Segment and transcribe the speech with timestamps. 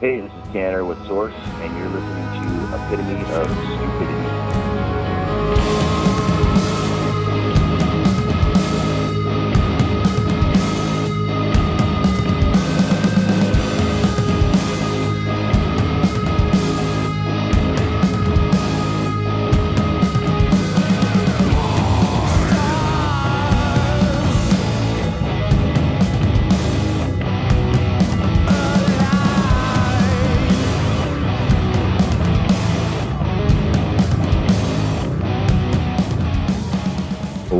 [0.00, 1.32] Hey, this is Tanner with Sorxe,
[1.62, 4.33] and you're listening to Epitome of Stupidity.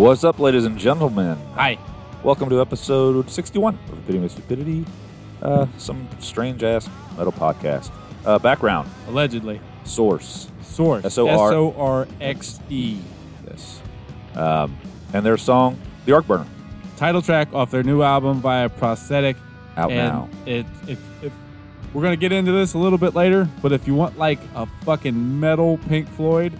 [0.04, 1.38] What's up, ladies and gentlemen?
[1.54, 1.78] Hi.
[2.22, 4.84] Welcome to episode 61 of Epitome of Stupidity.
[5.40, 7.90] Uh, some strange ass metal podcast.
[8.26, 9.62] Uh, background Allegedly.
[9.84, 10.50] Sorxe.
[10.60, 11.06] Sorxe.
[11.06, 12.98] S-O-R- S-O-R-X-E.
[13.48, 13.80] Yes.
[14.34, 14.76] Um,
[15.14, 16.46] and their song, The Arc Burner,
[16.98, 19.38] Title track off their new album via Prosthetic.
[19.78, 20.28] out and now.
[20.44, 21.32] It, if, if,
[21.94, 24.40] we're going to get into this a little bit later, but if you want like
[24.54, 26.52] a fucking metal Pink Floyd,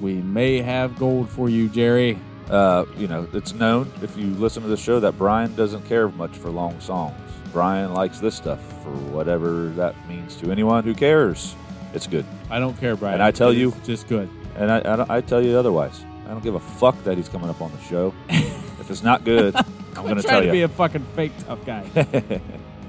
[0.00, 2.16] we may have gold for you, Jerry.
[2.50, 6.08] Uh, you know, it's known if you listen to the show that Brian doesn't care
[6.08, 7.14] much for long songs.
[7.52, 11.54] Brian likes this stuff for whatever that means to anyone who cares.
[11.94, 12.24] It's good.
[12.50, 13.14] I don't care, Brian.
[13.14, 14.28] And I tell you- just good.
[14.56, 16.04] And I, I, don't- I tell you otherwise.
[16.26, 18.12] I don't give a fuck that he's coming up on the show.
[18.28, 19.64] if it's not good, I'm
[20.04, 20.64] going to trying tell to be you.
[20.64, 21.82] a fucking fake tough guy.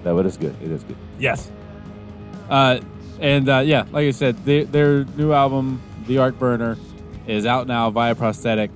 [0.04, 0.56] no, but it is good.
[0.62, 0.98] It is good.
[1.20, 1.52] Yes.
[2.50, 2.80] Uh,
[3.20, 6.78] and uh, yeah, like I said, their, their new album, The Arc Burner,
[7.28, 8.70] is out now via Prosthetic.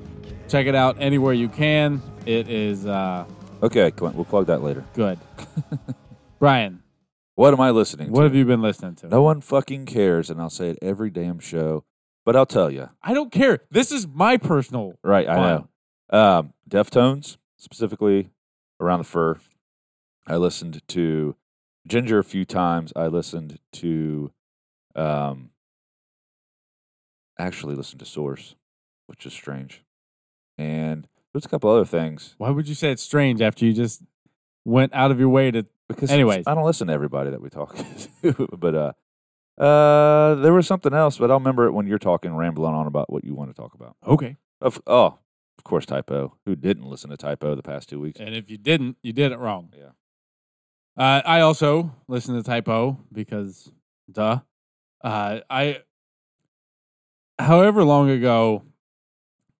[0.48, 2.02] Check it out anywhere you can.
[2.26, 3.26] It is uh,
[3.64, 4.86] Okay, Clint, we'll plug that later.
[4.94, 5.20] good.
[6.40, 6.84] Brian,
[7.36, 8.24] What am I listening what to?
[8.26, 9.08] have you been listening to?
[9.08, 11.84] No one fucking cares, and I'll say it every damn show.
[12.26, 12.90] But I'll tell you.
[13.04, 13.60] I don't care.
[13.72, 14.98] This is my personal.
[15.04, 15.68] Right, I Fine.
[16.12, 16.20] know.
[16.20, 18.30] Um, Deftones, specifically
[18.80, 19.38] around the fur.
[20.28, 21.36] I listened to
[21.88, 22.92] Jinjer a few times.
[22.96, 24.32] I listened to,
[24.96, 25.52] um,
[27.38, 28.56] actually listened to Sorxe,
[29.06, 29.84] which is strange.
[30.58, 34.02] And there's a couple other things Why would you say it's strange after you just
[34.64, 35.66] went out of your way to?
[35.88, 36.46] because Anyways.
[36.48, 37.76] I don't listen to everybody that we talk
[38.24, 38.48] to.
[38.58, 42.74] but uh, uh, there was something else, but I'll remember it when you're talking, rambling
[42.74, 43.96] on about what you want to talk about.
[44.06, 44.38] Okay.
[44.62, 45.20] Of oh,
[45.58, 46.36] of course, typo.
[46.46, 48.20] Who didn't listen to typo the past two weeks?
[48.20, 49.72] And if you didn't, you did it wrong.
[49.78, 49.92] Yeah.
[50.98, 53.70] Uh, I also listen to Typo because,
[54.10, 54.40] duh.
[55.04, 55.82] Uh, I,
[57.38, 58.64] however long ago,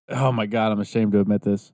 [0.08, 1.72] oh my God, I'm ashamed to admit this.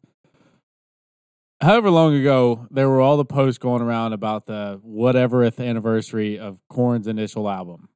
[1.61, 6.61] However long ago, there were all the posts going around about the whateverth anniversary of
[6.69, 7.89] Korn's initial album.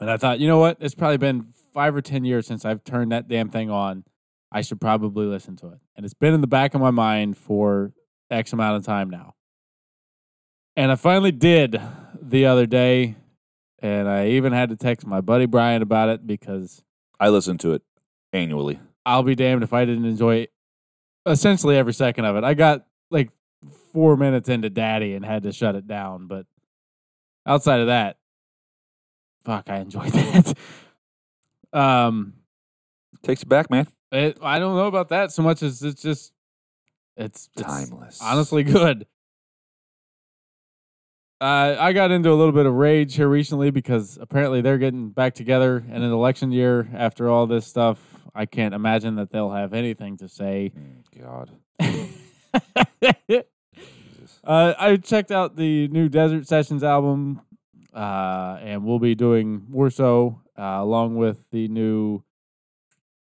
[0.00, 0.78] And I thought, you know what?
[0.80, 4.02] It's probably been five or 10 years since I've turned that damn thing on.
[4.50, 5.78] I should probably listen to it.
[5.96, 7.92] And it's been in the back of my mind for
[8.30, 9.34] X amount of time now.
[10.76, 11.80] And I finally did
[12.20, 13.16] the other day.
[13.80, 16.82] And I even had to text my buddy Brian about it because
[17.20, 17.82] I listen to it
[18.32, 18.80] annually.
[19.06, 20.48] I'll be damned if I didn't enjoy
[21.26, 22.44] essentially every second of it.
[22.44, 23.30] I got like
[23.92, 26.26] four minutes into Daddy and had to shut it down.
[26.26, 26.46] But
[27.46, 28.16] outside of that,
[29.44, 30.54] fuck, I enjoyed that.
[31.72, 32.34] um,
[33.22, 33.86] Takes you back, man.
[34.12, 36.32] it, I don't know about that so much as it's just
[37.16, 38.20] it's, it's Timeless.
[38.22, 39.06] honestly good.
[41.40, 45.10] Uh, I got into a little bit of rage here recently because apparently they're getting
[45.10, 47.98] back together in an election year after all this stuff.
[48.34, 50.72] I can't imagine that they'll have anything to say.
[50.76, 51.50] Mm, God.
[54.44, 57.42] uh, I checked out the new Desert Sessions album,
[57.94, 62.22] uh, and we'll be doing more so uh, along with the new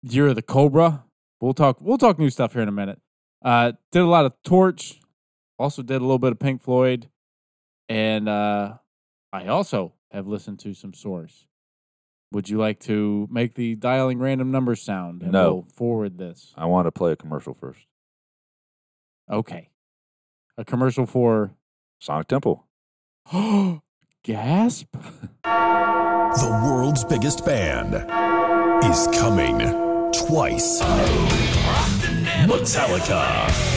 [0.02, 1.04] Year of the Cobra.
[1.40, 1.80] We'll talk.
[1.80, 3.00] We'll talk new stuff here in a minute.
[3.44, 5.00] Uh, did a lot of Torch.
[5.58, 7.08] Also did a little bit of Pink Floyd,
[7.88, 8.74] and uh,
[9.32, 11.46] I also have listened to some Sorxe.
[12.32, 15.22] Would you like to make the dialing random numbers sound?
[15.22, 15.54] And No.
[15.54, 16.52] we'll forward this.
[16.56, 17.86] I want to play a commercial first.
[19.30, 19.70] Okay.
[20.58, 21.52] A commercial for
[22.00, 22.66] Sonic Temple.
[24.22, 24.86] Gasp.
[25.44, 27.94] The world's biggest band
[28.84, 29.58] is coming
[30.12, 30.82] twice.
[32.46, 33.75] Metallica.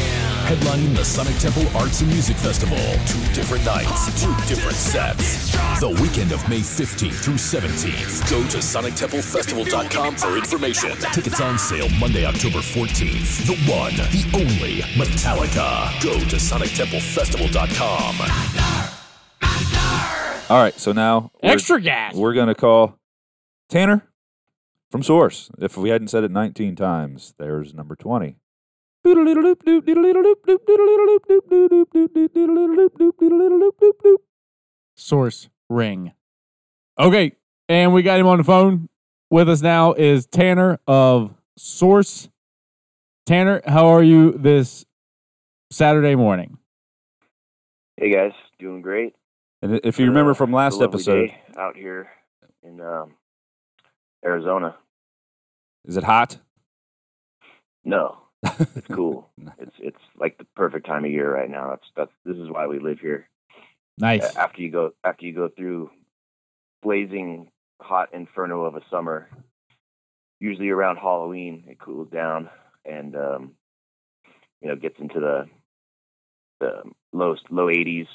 [0.49, 2.75] Headlining the Sonic Temple Arts and Music Festival.
[3.05, 5.51] Two different nights, two different sets.
[5.79, 8.27] The weekend of May 15th through 17th.
[8.31, 10.97] Go to SonicTempleFestival.com for information.
[11.13, 13.45] Tickets on sale Monday, October 14th.
[13.45, 15.93] The one, the only Metallica.
[16.01, 18.15] Go to SonicTempleFestival.com.
[20.49, 22.15] All right, so now Extra gas.
[22.15, 22.97] We're gonna call
[23.69, 24.09] Tanner
[24.89, 25.51] from Sorxe.
[25.59, 28.37] If we hadn't said it 19 times, there's number 20.
[34.95, 35.49] Sorxe.
[35.69, 36.13] ring.
[36.97, 37.33] Okay,
[37.69, 38.89] and we got him on the phone.
[39.29, 42.29] With us now is Tanner of Sorxe.
[43.25, 44.85] Tanner, how are you this
[45.71, 46.57] Saturday morning?
[47.97, 49.13] Hey guys, doing great.
[49.61, 52.09] And if you remember from last episode, out here
[52.63, 53.13] in um,
[54.25, 54.75] Arizona.
[55.85, 56.37] is it hot?
[57.85, 59.29] No, it's cool.
[59.61, 61.69] It's it's like the perfect time of year right now.
[61.71, 63.27] That's that's this is why we live here.
[63.97, 64.23] Nice.
[64.35, 65.91] A- After you go after you go through
[66.81, 67.51] blazing
[67.81, 69.29] hot inferno of a summer,
[70.39, 72.49] usually around Halloween it cools down
[72.85, 73.51] and um,
[74.61, 75.49] you know gets into the
[76.61, 76.83] the
[77.13, 78.07] low low 80s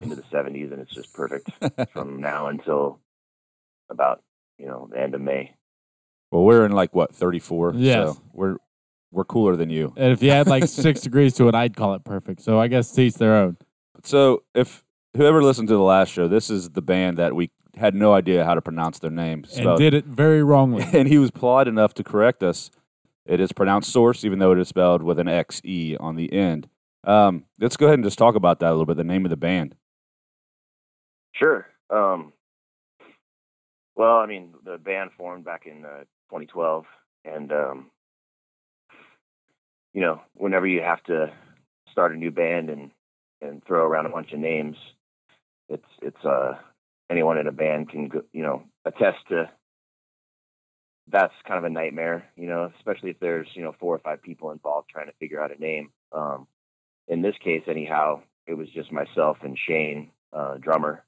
[0.00, 1.50] into the 70s and it's just perfect
[1.92, 3.00] from now until
[3.90, 4.22] about
[4.58, 5.54] you know the end of May.
[6.30, 7.74] Well, we're in like what 34.
[7.76, 8.56] Yeah, So we're
[9.10, 9.92] we're cooler than you.
[9.96, 12.42] And if you had like six degrees to it, I'd call it perfect.
[12.42, 13.56] So I guess to each their own.
[14.04, 14.84] So if
[15.16, 18.44] whoever listened to the last show, this is the band that we had no idea
[18.44, 19.40] how to pronounce their name.
[19.40, 20.84] And spelled- did it very wrongly.
[20.92, 22.70] and he was polite enough to correct us.
[23.24, 26.32] It is pronounced source, even though it is spelled with an X E on the
[26.32, 26.68] end.
[27.04, 28.96] Um, let's go ahead and just talk about that a little bit.
[28.96, 29.74] The name of the band.
[31.34, 31.66] Sure.
[31.90, 32.32] Um,
[33.96, 36.86] well, I mean, the band formed back in uh, 2012,
[37.24, 37.90] and um,
[39.94, 41.32] you know, whenever you have to
[41.90, 42.90] start a new band and
[43.40, 44.76] and throw around a bunch of names,
[45.68, 46.54] it's it's uh
[47.10, 49.50] anyone in a band can go, you know attest to.
[51.10, 54.22] That's kind of a nightmare, you know, especially if there's you know four or five
[54.22, 55.90] people involved trying to figure out a name.
[56.12, 56.46] Um,
[57.08, 61.04] in this case, anyhow, it was just myself and Shane, uh, drummer,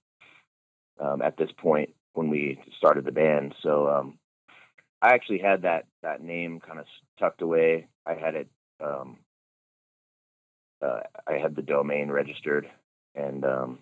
[1.01, 3.55] um, at this point when we started the band.
[3.63, 4.19] So um,
[5.03, 6.87] I actually had that that name kind of
[7.19, 7.89] tucked away.
[8.07, 8.49] I had it.
[8.83, 9.19] Um,
[10.83, 12.69] uh, I had the domain registered,
[13.15, 13.79] and um,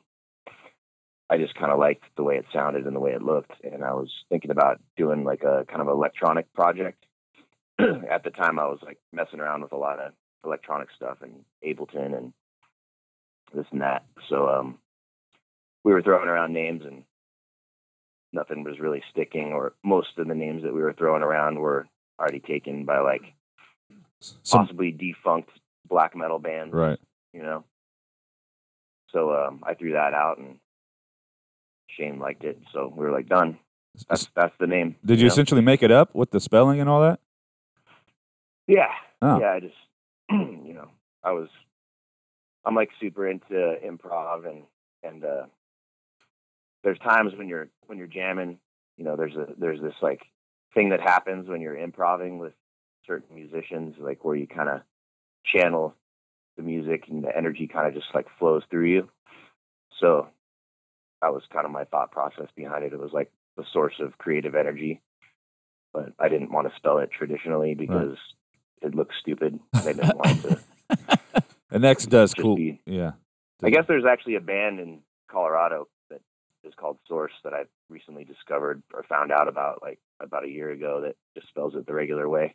[1.31, 3.53] I just kind of liked the way it sounded and the way it looked.
[3.63, 7.05] And I was thinking about doing like a kind of electronic project.
[7.79, 10.13] at the time, I was like messing around with a lot of
[10.45, 12.33] electronic stuff and Ableton and
[13.55, 14.05] this and that.
[14.29, 14.79] So um,
[15.85, 17.05] we were throwing around names and
[18.33, 21.87] nothing was really sticking, or most of the names that we were throwing around were
[22.19, 23.23] already taken by like
[24.21, 25.51] Some, possibly defunct
[25.89, 26.99] black metal band, right.
[27.33, 27.65] you know.
[29.11, 30.59] So um, I threw that out, and
[31.89, 33.59] Shane liked it, so we were like, done.
[34.09, 34.97] That's that's the name.
[35.05, 35.33] Did you know?
[35.33, 37.21] essentially make it up with the spelling and all that?
[38.67, 38.93] Yeah,
[39.23, 39.41] Oh.
[39.41, 39.53] yeah.
[39.53, 39.75] I just,
[40.31, 40.89] you know,
[41.25, 41.49] I was,
[42.65, 44.63] I'm like super into improv and
[45.03, 45.47] and uh,
[46.85, 48.59] there's times when you're when you're jamming,
[48.97, 50.23] you know, there's a there's this like
[50.75, 52.53] thing that happens when you're improvising with
[53.07, 54.81] certain musicians, like where you kind of
[55.45, 55.95] channel
[56.57, 59.09] the music and the energy kind of just like flows through you.
[60.01, 60.29] So
[61.23, 62.93] that was kind of my thought process behind it.
[62.93, 65.01] It was like the source of creative energy,
[65.93, 68.17] but I didn't want to spell it traditionally because
[68.83, 69.59] it looks stupid.
[69.73, 70.61] And I didn't want to.
[71.71, 72.57] And X does cool.
[72.57, 73.13] be- Yeah.
[73.63, 75.01] I guess there's actually a band in
[75.31, 76.21] Colorado that
[76.65, 80.71] is called Source that I recently discovered or found out about like about a year
[80.71, 82.55] ago that just spells it the regular way.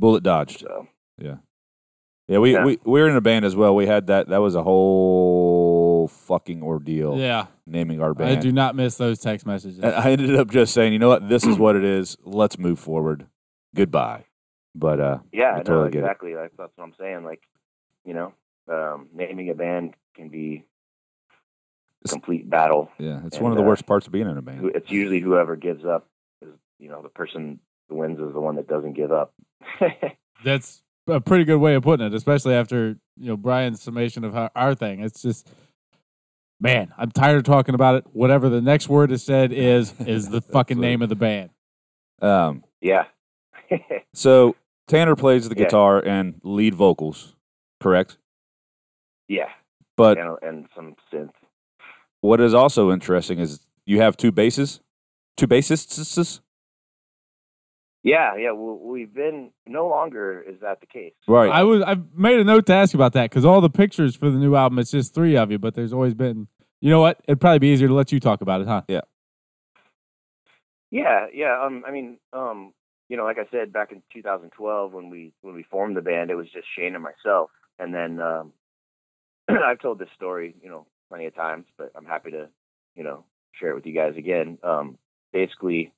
[0.00, 0.60] Bullet dodged.
[0.60, 0.88] So
[1.18, 2.64] Yeah, we, Yeah.
[2.64, 3.74] we we were in a band as well.
[3.74, 4.28] We had that.
[4.28, 7.46] That was a whole fucking ordeal Yeah.
[7.66, 8.38] naming our band.
[8.38, 9.78] I do not miss those text messages.
[9.80, 12.16] And I ended up just saying, you know what, this is what it is.
[12.24, 13.26] Let's move forward.
[13.74, 14.24] Goodbye.
[14.74, 16.34] But uh, yeah, I no, totally get exactly.
[16.34, 17.24] That's, that's what I'm saying.
[17.24, 17.42] Like,
[18.04, 18.32] you know,
[18.68, 20.64] um, naming a band can be
[22.04, 22.90] a complete battle.
[22.98, 24.70] yeah, it's And, one of the uh, worst parts of being in a band.
[24.76, 26.06] It's usually whoever gives up
[26.40, 27.58] is, you know, the person who
[27.94, 29.32] wins is the one that doesn't give up.
[30.44, 34.32] That's a pretty good way of putting it, especially after you know Brian's summation of
[34.34, 35.00] how, our thing.
[35.00, 35.48] It's just,
[36.60, 38.04] man, I'm tired of talking about it.
[38.12, 40.88] Whatever the next word is said is is the fucking Absolutely.
[40.88, 41.50] name of the band.
[42.22, 43.04] Um, yeah.
[44.14, 44.56] so
[44.88, 45.64] Tanner plays the Yeah.
[45.64, 47.36] guitar and lead vocals,
[47.80, 48.16] correct?
[49.28, 49.48] yeah.
[49.96, 51.32] But and, and some synth.
[52.22, 54.80] what is also interesting is you have two basses,
[55.36, 56.40] two bassists.
[58.02, 58.52] Yeah, yeah.
[58.52, 61.12] We've been no longer is that the case.
[61.28, 61.50] Right.
[61.50, 64.16] I was I made a note to ask you about that because all the pictures
[64.16, 66.48] for the new album, it's just three of you, but there's always been.
[66.80, 67.20] You know what?
[67.28, 68.82] It'd probably be easier to let you talk about it, huh?
[70.90, 71.62] Yeah, yeah.
[71.62, 72.72] Um, I mean, um,
[73.10, 76.30] you know, like I said, back in 2012 when we when we formed the band,
[76.30, 77.50] it was just Shane and myself.
[77.78, 78.52] And then um,
[79.48, 82.48] I've told this story, you know, plenty of times, but I'm happy to,
[82.94, 84.58] you know, share it with you guys again.
[84.62, 84.96] Um,
[85.32, 85.92] basically,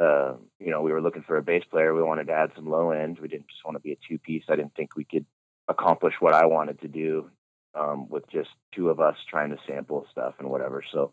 [0.00, 1.94] uh, you know, we were looking for a bass player.
[1.94, 3.18] We wanted to add some low end.
[3.18, 4.44] We didn't just want to be a two piece.
[4.48, 5.26] I didn't think we could
[5.68, 7.30] accomplish what I wanted to do
[7.74, 10.82] um, with just two of us trying to sample stuff and whatever.
[10.92, 11.12] So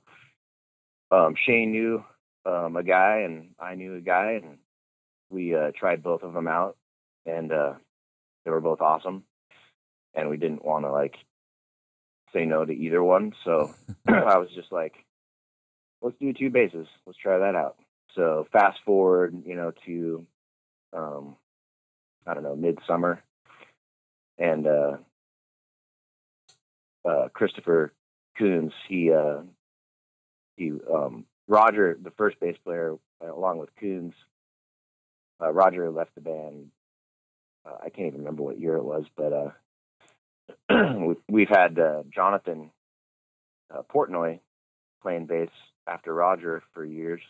[1.11, 2.03] um, Shane knew
[2.45, 4.57] um, a guy, and I knew a guy, and
[5.29, 6.77] we uh, tried both of them out,
[7.25, 7.73] and uh,
[8.45, 9.23] they were both awesome.
[10.13, 11.15] And we didn't want to like
[12.33, 13.73] say no to either one, so
[14.07, 14.95] I was just like,
[16.01, 16.87] let's do two bases.
[17.05, 17.77] Let's try that out.
[18.15, 20.25] So fast forward, you know, to
[20.93, 21.35] um,
[22.25, 23.23] I don't know, midsummer,
[24.37, 24.97] and uh,
[27.05, 27.93] uh, Christopher
[28.37, 29.41] Coons, he uh,
[30.55, 34.13] he um, Roger, the first bass player, uh, along with Coons.
[35.41, 36.67] Uh, Roger left the band.
[37.65, 39.55] Uh, I can't even remember what year it was, but
[41.29, 41.79] we've, had
[42.13, 42.71] Jonathan
[43.93, 44.39] Portnoy
[45.01, 45.49] playing bass
[45.87, 47.21] after Roger for years,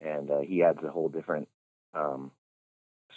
[0.00, 1.48] and uh, he adds a whole different
[1.94, 2.30] um,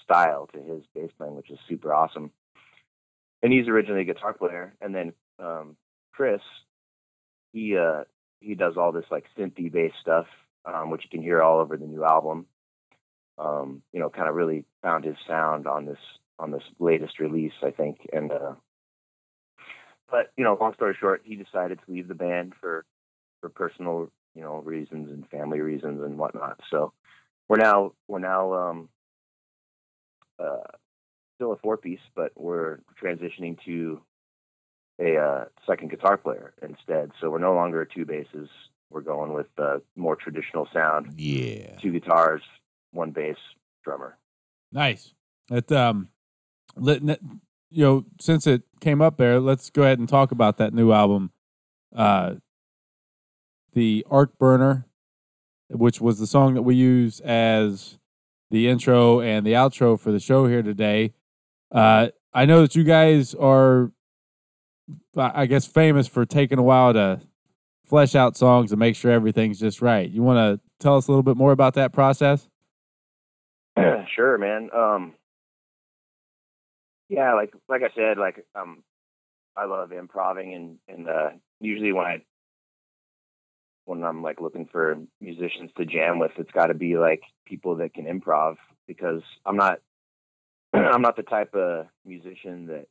[0.03, 2.31] style to his bass playing, which is super awesome.
[3.41, 5.75] And he's originally a guitar player, and then um,
[6.13, 6.41] Chris,
[7.51, 8.03] he uh,
[8.39, 10.27] he does all this like synthy bass stuff,
[10.65, 12.45] um, which you can hear all over the new album.
[13.37, 15.97] Um, you know, kind of really found his sound on this
[16.39, 18.07] on this latest release, I think.
[18.13, 18.53] And uh,
[20.09, 22.85] but you know, long story short, he decided to leave the band for
[23.41, 26.59] for personal you know reasons and family reasons and whatnot.
[26.69, 26.93] So
[27.47, 28.89] we're now we're now um,
[30.39, 30.57] uh,
[31.35, 34.01] still a four piece, but we're transitioning to
[34.99, 37.11] a uh, second guitar player instead.
[37.19, 38.49] So we're no longer two basses.
[38.89, 41.13] We're going with uh, more traditional sound.
[41.17, 41.77] Yeah.
[41.77, 42.41] Two guitars,
[42.91, 43.37] one bass,
[43.83, 44.17] drummer.
[44.71, 45.13] Nice.
[45.49, 46.09] That um,
[46.75, 50.73] let, you know, since it came up there, let's go ahead and talk about that
[50.73, 51.31] new album,
[51.95, 52.35] uh,
[53.73, 54.85] the Arc Burner,
[55.69, 57.97] which was the song that we use as
[58.51, 61.13] the intro and the outro for the show here today.
[61.71, 63.91] Uh, I know that you guys are,
[65.17, 67.21] I guess, famous for taking a while to
[67.83, 70.09] flesh out songs and make sure everything's just right.
[70.09, 72.47] You want to tell us a little bit more about that process?
[74.15, 74.69] sure, man.
[74.75, 75.13] Um,
[77.09, 78.83] yeah, like like I said, like um,
[79.55, 82.21] I love improving, and and uh, usually when I
[83.85, 87.75] when I'm like looking for musicians to jam with, it's got to be like people
[87.77, 89.79] that can improv because I'm not
[90.73, 92.87] I'm not the type of musician that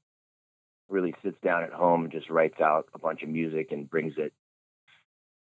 [0.89, 4.15] really sits down at home and just writes out a bunch of music and brings
[4.19, 4.33] it,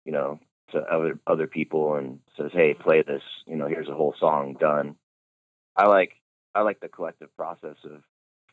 [0.04, 0.40] you know,
[0.72, 4.56] to other other people and says, "Hey, play this." You know, here's a whole song
[4.58, 4.96] done.
[5.76, 6.12] I like
[6.54, 8.02] I like the collective process of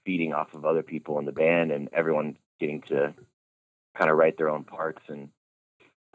[0.05, 3.13] feeding off of other people in the band and everyone getting to
[3.97, 5.29] kind of write their own parts and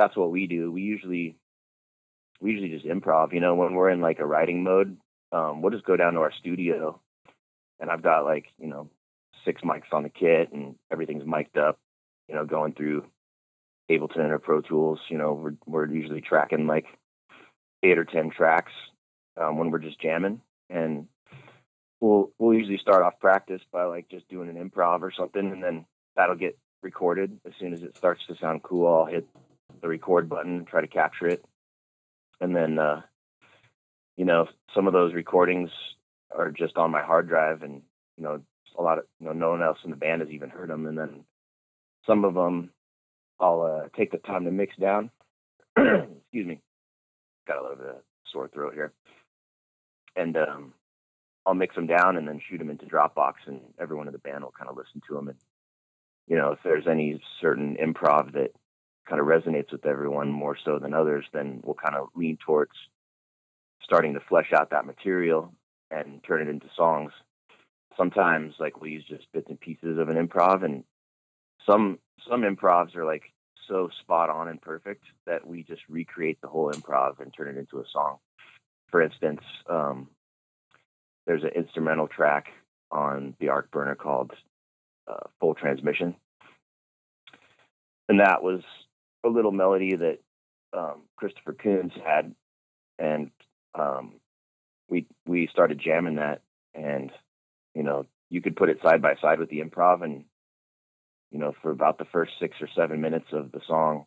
[0.01, 0.73] that's what we do.
[0.73, 1.37] We usually
[2.41, 3.35] we usually just improv.
[3.35, 4.97] You know, when we're in like a writing mode,
[5.31, 6.99] um, we'll just go down to our studio,
[7.79, 8.89] and I've got like you know
[9.45, 11.79] six mics on the kit, and everything's mic'd up.
[12.29, 13.05] You know, going through
[13.91, 15.01] Ableton or Pro Tools.
[15.11, 16.87] You know, we're we're usually tracking like
[17.83, 18.73] eight or ten tracks
[19.39, 20.41] um, when we're just jamming,
[20.71, 21.09] and
[22.01, 25.63] we'll we'll usually start off practice by like just doing an improv or something, and
[25.63, 25.85] then
[26.17, 28.89] that'll get recorded as soon as it starts to sound cool.
[28.89, 29.29] I'll hit
[29.81, 31.45] the record button, try to capture it,
[32.41, 33.03] and then uh,
[34.17, 35.71] you know some of those recordings
[36.37, 37.83] are just on my hard drive, and
[38.17, 38.41] you know
[38.79, 40.87] a lot of you know no one else in the band has even heard them,
[40.87, 41.25] and then
[42.07, 42.71] some of them
[43.39, 45.11] I'll uh, take the time to mix down.
[45.77, 46.61] Excuse me,
[47.47, 47.97] got a little bit of
[48.33, 48.93] sore throat here,
[50.17, 50.75] and um,
[51.47, 54.45] I'll mix them down and then shoot them into Dropbox, and everyone in the band
[54.45, 55.39] will kind of listen to them and
[56.31, 58.53] you know if there's any certain improv that
[59.09, 62.73] kind of resonates with everyone more so than others, then we'll kind of lean towards
[63.83, 65.53] starting to flesh out that material
[65.91, 67.13] and turn it into songs.
[67.97, 70.85] Sometimes like we use just bits and pieces of an improv and
[71.69, 73.25] some some improvs are like
[73.69, 77.59] so spot on and perfect that we just recreate the whole improv and turn it
[77.59, 78.19] into a song.
[78.91, 80.09] For instance, um,
[81.27, 82.47] there's an instrumental track
[82.91, 84.33] on the Arc Burner called
[85.07, 86.17] uh, Full Transmission.
[88.09, 88.63] And that was
[89.25, 90.19] a little melody that
[90.77, 92.35] um, Christopher Coons had,
[92.99, 93.31] and
[93.75, 94.15] um,
[94.89, 96.43] we we started jamming that,
[96.75, 97.11] and
[97.75, 100.25] you know you could put it side by side with the improv, and
[101.31, 104.05] you know for about the first six or seven minutes of the song,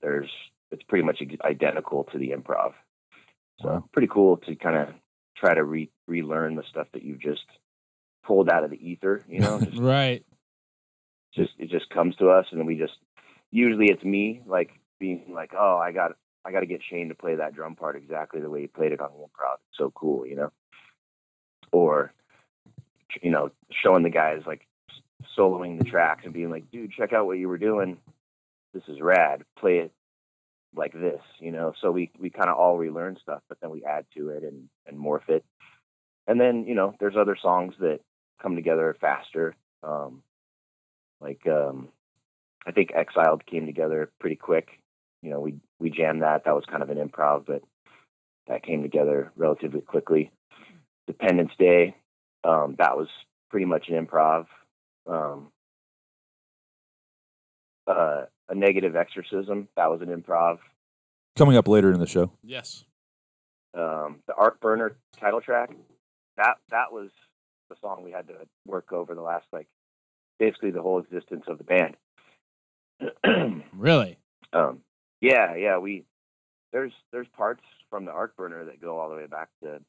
[0.00, 0.30] there's
[0.70, 2.72] it's pretty much identical to the improv.
[3.60, 3.84] So wow.
[3.92, 4.94] pretty cool to kind of
[5.36, 7.44] try to re relearn the stuff that you've just
[8.24, 9.60] pulled out of the ether, you know.
[9.64, 10.24] Just, right.
[11.34, 12.92] Just it just comes to us, and we just
[13.52, 16.12] usually it's me like being like, oh, I got
[16.44, 18.90] I got to get Shane to play that drum part exactly the way he played
[18.90, 19.58] it on the improv.
[19.68, 20.50] It's so cool, you know.
[21.70, 22.12] Or
[23.22, 24.66] you know, showing the guys like
[25.38, 27.98] soloing the tracks and being like, dude, check out what you were doing.
[28.74, 29.44] This is rad.
[29.58, 29.92] Play it
[30.74, 31.74] like this, you know.
[31.80, 34.68] So we we kind of all relearn stuff, but then we add to it and
[34.86, 35.44] and morph it.
[36.26, 38.00] And then you know, there's other songs that
[38.40, 39.54] come together faster.
[39.82, 40.22] Um,
[41.20, 41.88] like um,
[42.66, 44.68] I think Exiled came together pretty quick.
[45.22, 46.44] You know, we we jammed that.
[46.44, 47.62] That was kind of an improv, but
[48.48, 50.30] that came together relatively quickly.
[51.06, 51.96] Dependence Day,
[52.44, 53.08] um, that was
[53.50, 54.46] pretty much an improv.
[55.06, 55.48] Um,
[57.86, 60.58] uh, a negative exorcism, that was an improv.
[61.36, 62.32] Coming up later in the show.
[62.44, 62.84] Yes.
[63.74, 65.70] Um, the Arc Burner title track,
[66.36, 67.10] that that was
[67.70, 68.34] the song we had to
[68.66, 69.66] work over the last like
[70.38, 71.96] basically the whole existence of the band.
[73.76, 74.18] really?
[74.52, 74.80] Um,
[75.20, 75.78] yeah, yeah.
[75.78, 76.04] We
[76.72, 79.80] there's there's parts from the Arc Burner that go all the way back to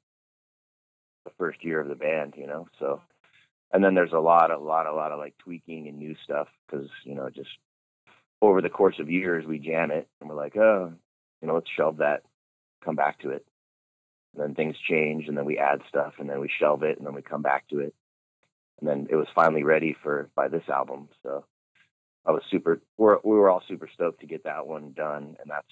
[1.25, 2.67] the first year of the band, you know.
[2.79, 3.01] So,
[3.71, 6.47] and then there's a lot, a lot, a lot of like tweaking and new stuff
[6.67, 7.49] because you know just
[8.41, 10.93] over the course of years we jam it and we're like, oh,
[11.41, 12.23] you know, let's shelve that,
[12.83, 13.45] come back to it.
[14.33, 17.07] And then things change and then we add stuff and then we shelve it and
[17.07, 17.93] then we come back to it.
[18.79, 21.07] And then it was finally ready for by this album.
[21.21, 21.45] So
[22.25, 25.35] I was super we're we were all super stoked to get that one done.
[25.39, 25.67] And that's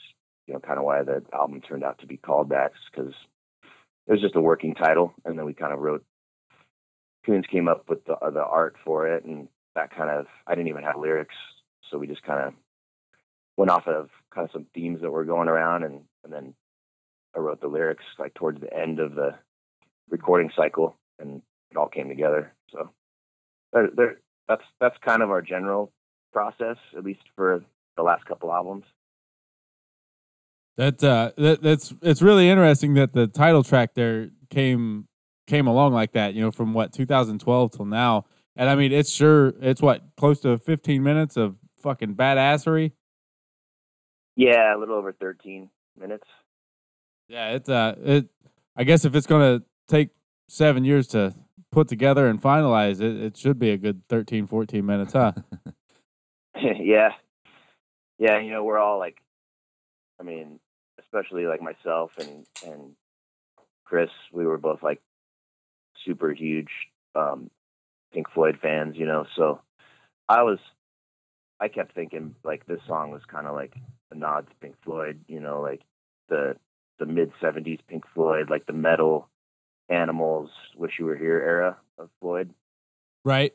[0.48, 3.14] you know kind of why the album turned out to be called that because
[4.08, 5.14] it was just a working title.
[5.26, 6.04] And then we kind of wrote
[7.26, 9.26] Coons came up with the the art for it.
[9.26, 11.36] And that kind of I didn't even have lyrics.
[11.90, 12.54] So we just kind of
[13.58, 16.54] went off of kind of some themes that were going around, and and then
[17.36, 19.36] I wrote the lyrics like towards the end of the
[20.10, 22.54] recording cycle, and it all came together.
[22.72, 22.90] So
[23.74, 24.18] there, there,
[24.48, 25.92] that's that's kind of our general
[26.32, 27.64] process, at least for
[27.98, 28.86] the last couple albums.
[30.78, 35.08] That uh, that that's it's really interesting that the title track there came
[35.46, 36.34] came along like that.
[36.34, 40.40] You know, from what 2012 till now, and I mean, it's sure it's what close
[40.42, 42.94] to 15 minutes of fucking badassery.
[44.36, 45.70] Yeah, a little over 13
[46.00, 46.26] minutes.
[47.28, 48.30] Yeah, it's uh, it.
[48.76, 50.10] I guess if it's gonna take
[50.48, 51.34] seven years to
[51.72, 55.34] put together and finalize it, it should be a good 13, 14 minutes, huh?
[56.62, 57.10] yeah,
[58.18, 58.40] yeah.
[58.40, 59.18] You know, we're all like,
[60.20, 60.60] I mean,
[61.00, 62.96] especially like myself and and
[63.86, 65.02] Chris, we were both like
[66.06, 66.70] super huge
[67.16, 67.50] um,
[68.14, 69.26] Pink Floyd fans, you know.
[69.36, 69.62] So
[70.28, 70.60] I was
[71.60, 73.74] I kept thinking like this song was kind of like
[74.12, 75.82] a nod to Pink Floyd, you know, like
[76.30, 76.56] the
[77.00, 79.30] the mid '70s Pink Floyd, like the metal,
[79.90, 82.54] Animals, Wish You Were Here era of Floyd.
[83.24, 83.54] Right.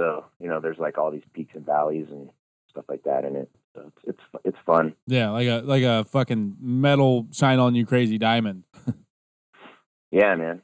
[0.00, 2.30] So you know, there's like all these peaks and valleys and
[2.70, 3.50] stuff like that in it.
[3.74, 4.94] So it's it's, it's fun.
[5.06, 8.64] Yeah, like a like a fucking metal shine on you crazy diamond.
[10.10, 10.62] yeah, man,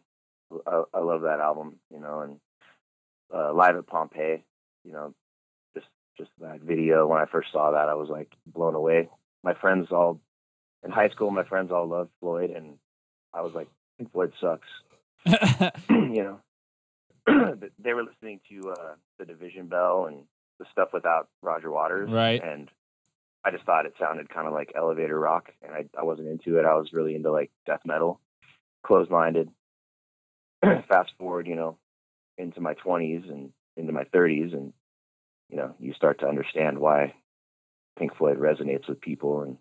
[0.67, 1.77] I, I love that album.
[1.93, 2.41] You know, and
[3.35, 4.43] uh, live at Pompeii.
[4.87, 5.15] You know,
[5.75, 9.11] just just that video when I first saw that, I was like blown away.
[9.45, 10.19] My friends all
[10.83, 12.79] in high school, my friends all loved Floyd, and
[13.35, 13.69] I was like,
[14.13, 14.69] Floyd sucks.
[15.91, 16.41] you know,
[17.27, 20.25] they were listening to uh, the Division Bell and
[20.59, 22.43] the stuff without Roger Waters, right?
[22.43, 22.71] And
[23.45, 26.59] I just thought it sounded kind of like elevator rock, and I I wasn't into
[26.59, 26.65] it.
[26.65, 28.21] I was really into like death metal,
[28.85, 29.51] closed minded.
[30.63, 31.79] Fast forward, you know,
[32.39, 34.73] into my twenties and into my thirties, and
[35.49, 37.15] you know, you start to understand why
[37.99, 39.43] Pink Floyd resonates with people.
[39.43, 39.57] And,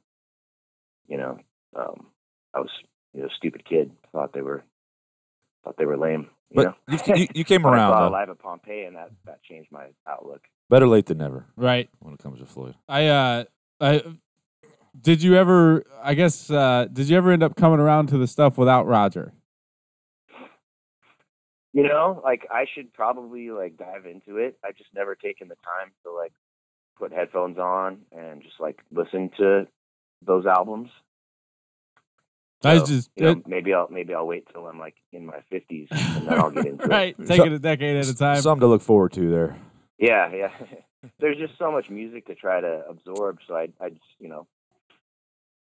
[1.07, 1.37] you know,
[1.75, 2.07] um,
[2.53, 2.71] I was,
[3.13, 4.63] you know, stupid kid, thought they were,
[5.63, 6.29] thought they were lame.
[6.51, 7.15] You but know?
[7.15, 10.41] you, you, came around I saw live at Pompeii, and that that changed my outlook.
[10.69, 11.89] Better late than never, right?
[11.99, 13.43] When it comes to Floyd, I uh,
[13.81, 14.03] I
[14.99, 15.83] did you ever?
[16.01, 19.33] I guess uh, did you ever end up coming around to the stuff without Roger?
[21.75, 24.57] you know, like I should probably like dive into it.
[24.63, 26.31] I've just never taken the time to like
[26.97, 29.67] put headphones on and just like listen to
[30.25, 30.89] those albums.
[32.65, 35.87] I just you know, maybe I'll maybe I'll wait till I'm like in my fifties
[35.91, 37.19] and then I'll get into right, it.
[37.19, 38.41] Right, take so, it a decade at a time.
[38.41, 39.57] Something to look forward to there.
[39.97, 40.51] Yeah, yeah.
[41.19, 44.47] There's just so much music to try to absorb, so I I just you know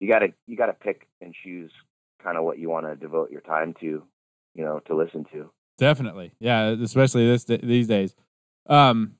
[0.00, 1.72] you gotta you gotta pick and choose
[2.22, 4.02] kind of what you want to devote your time to,
[4.54, 5.50] you know, to listen to.
[5.78, 8.14] Definitely, yeah, especially this these days.
[8.68, 9.16] Um,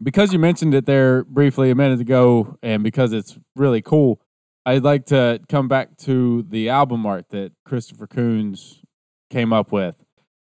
[0.00, 4.20] because you mentioned it there briefly a minute ago, and because it's really cool,
[4.68, 8.82] I'd like to come back to the album art that Christopher Coons
[9.30, 9.96] came up with.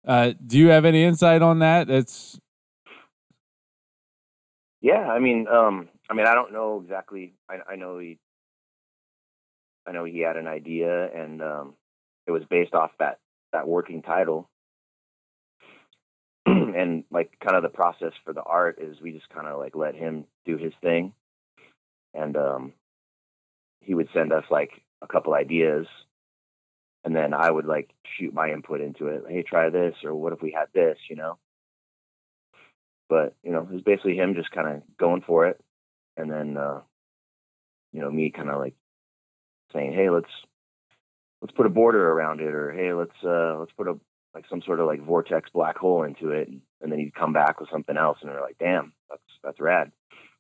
[0.03, 1.91] Uh, do you have any insight on that?
[1.91, 2.39] It's
[4.81, 7.35] yeah, I mean, um, I mean, I don't know exactly.
[7.47, 8.17] I, I know he,
[9.85, 11.73] I know he had an idea, and um,
[12.25, 13.19] it was based off that
[13.53, 14.49] that working title
[16.47, 19.75] and like kind of the process for the art is we just kind of like
[19.75, 21.13] let him do his thing,
[22.15, 22.73] and um,
[23.81, 25.87] he would send us like a couple ideas,
[27.03, 29.23] and then I would like shoot my input into it.
[29.27, 31.37] Hey, try this, or what if we had this, you know?
[33.09, 35.59] But you know, it was basically him just kind of going for it,
[36.17, 36.81] and then uh,
[37.91, 38.75] you know me kind of like
[39.73, 40.29] saying, hey, let's
[41.41, 43.97] let's put a border around it, or hey, let's uh, let's put a
[44.35, 46.49] like some sort of like vortex black hole into it,
[46.81, 49.91] and then he'd come back with something else, and we're like, damn, that's that's rad.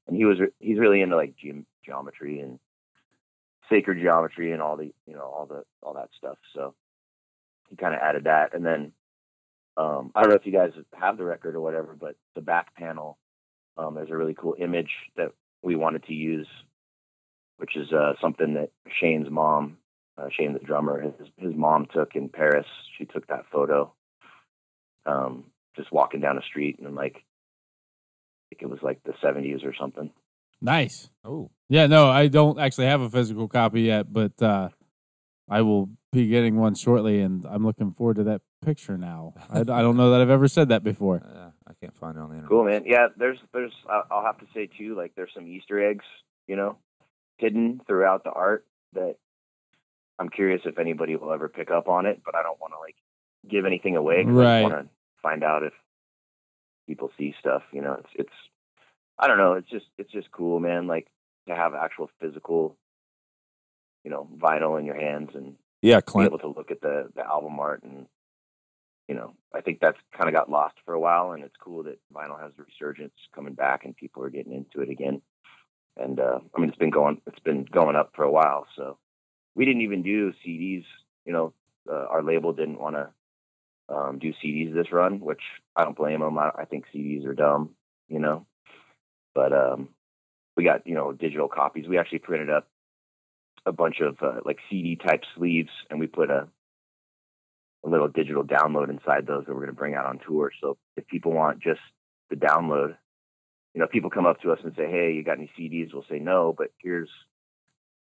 [0.07, 2.59] And he was he's really into like ge- geometry and
[3.69, 6.37] sacred geometry and all the you know all the all that stuff.
[6.55, 6.75] So
[7.69, 8.93] he kind of added that, and then
[9.77, 12.75] um, I don't know if you guys have the record or whatever, but the back
[12.75, 13.17] panel
[13.77, 15.31] um, there's a really cool image that
[15.63, 16.47] we wanted to use,
[17.57, 19.77] which is uh, something that Shane's mom,
[20.17, 22.65] uh, Shane the drummer, his his mom took in Paris.
[22.97, 23.93] She took that photo,
[25.05, 27.23] um, just walking down the street, and like
[28.51, 30.11] it was like the 70s or something.
[30.61, 31.09] Nice.
[31.23, 34.69] Oh, Yeah, no, I don't actually have a physical copy yet, but uh,
[35.49, 39.33] I will be getting one shortly, and I'm looking forward to that picture now.
[39.49, 41.21] I, I don't know that I've ever said that before.
[41.23, 42.49] uh, I can't find it on the internet.
[42.49, 42.83] Cool, man.
[42.85, 46.05] Yeah, there's there's I- I'll have to say too, like there's some Easter eggs,
[46.47, 46.77] you know,
[47.37, 49.15] hidden throughout the art that
[50.17, 52.79] I'm curious if anybody will ever pick up on it, but I don't want to
[52.79, 52.95] like
[53.49, 54.23] give anything away.
[54.25, 54.61] 'cause I Right.
[54.63, 54.89] want to
[55.21, 55.73] find out if
[56.87, 57.61] people see stuff.
[57.71, 58.35] You know, it's it's
[59.19, 59.53] I don't know.
[59.55, 60.87] It's just it's just cool, man.
[60.87, 61.07] Like
[61.49, 62.77] to have actual physical,
[64.05, 67.25] you know, vinyl in your hands and Yeah, be able to look at the the
[67.25, 68.07] album art and
[69.07, 71.83] you know i think that's kind of got lost for a while and it's cool
[71.83, 75.21] that vinyl has a resurgence coming back and people are getting into it again
[75.97, 78.97] and uh i mean it's been going it's been going up for a while so
[79.55, 80.85] we didn't even do cds
[81.25, 81.53] you know
[81.91, 83.09] uh, our label didn't want to
[83.95, 85.41] um do cds this run which
[85.75, 87.71] i don't blame them I, I think cds are dumb
[88.09, 88.45] you know
[89.33, 89.89] but um
[90.55, 92.67] we got you know digital copies we actually printed up
[93.65, 96.47] a bunch of uh, like CD type sleeves, and we put a
[97.85, 100.51] a little digital download inside those that we're going to bring out on tour.
[100.59, 101.79] So if people want just
[102.29, 102.95] the download,
[103.73, 106.05] you know, people come up to us and say, "Hey, you got any CDs?" We'll
[106.09, 107.09] say no, but here's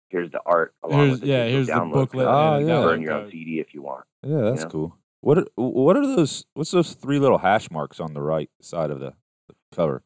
[0.08, 1.92] here's the art along Here's with the yeah, here's the download.
[1.92, 2.26] booklet.
[2.28, 2.80] Oh, yeah.
[2.80, 3.30] Burn your own.
[3.30, 4.04] CD if you want.
[4.22, 4.70] Yeah, that's know?
[4.70, 4.98] cool.
[5.20, 6.44] What are, what are those?
[6.54, 9.14] What's those three little hash marks on the right side of the,
[9.48, 10.04] the cover?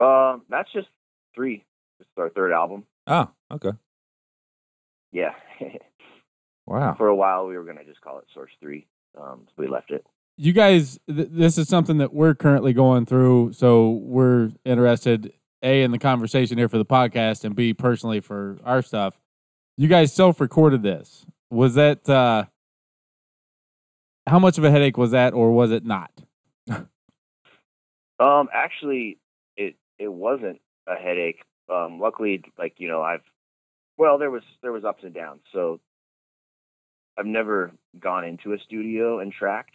[0.00, 0.88] Um, that's just
[1.34, 1.64] three.
[2.00, 2.84] It's our third album.
[3.06, 3.72] Oh, okay.
[5.12, 5.34] Yeah.
[6.66, 6.94] Wow.
[6.94, 8.86] For a while, we were going to just call it Sorxe Three.
[9.20, 10.06] Um, so we left it.
[10.38, 15.82] you guys th- this is something that we're currently going through so we're interested a
[15.82, 19.20] in the conversation here for the podcast and b personally for our stuff
[19.76, 22.44] you guys self-recorded this was that uh
[24.26, 26.10] how much of a headache was that or was it not
[28.18, 29.18] Um, actually,
[29.98, 31.42] it wasn't a headache.
[31.72, 33.22] Um, luckily, like you know, I've
[33.96, 35.40] well, there was there was ups and downs.
[35.52, 35.80] So
[37.18, 39.74] I've never gone into a studio and tracked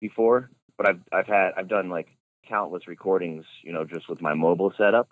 [0.00, 2.08] before, but I've I've had I've done like
[2.48, 5.08] countless recordings, you know, just with my mobile setup.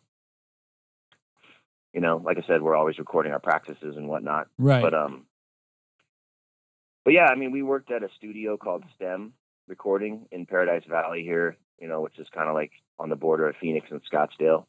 [1.92, 4.48] You know, like I said, we're always recording our practices and whatnot.
[4.58, 5.26] right But um,
[7.04, 9.32] but yeah, I mean, we worked at a studio called STEM
[9.68, 13.48] Recording in Paradise Valley here, you know, which is kind of like on the border
[13.48, 14.66] of Phoenix and Scottsdale.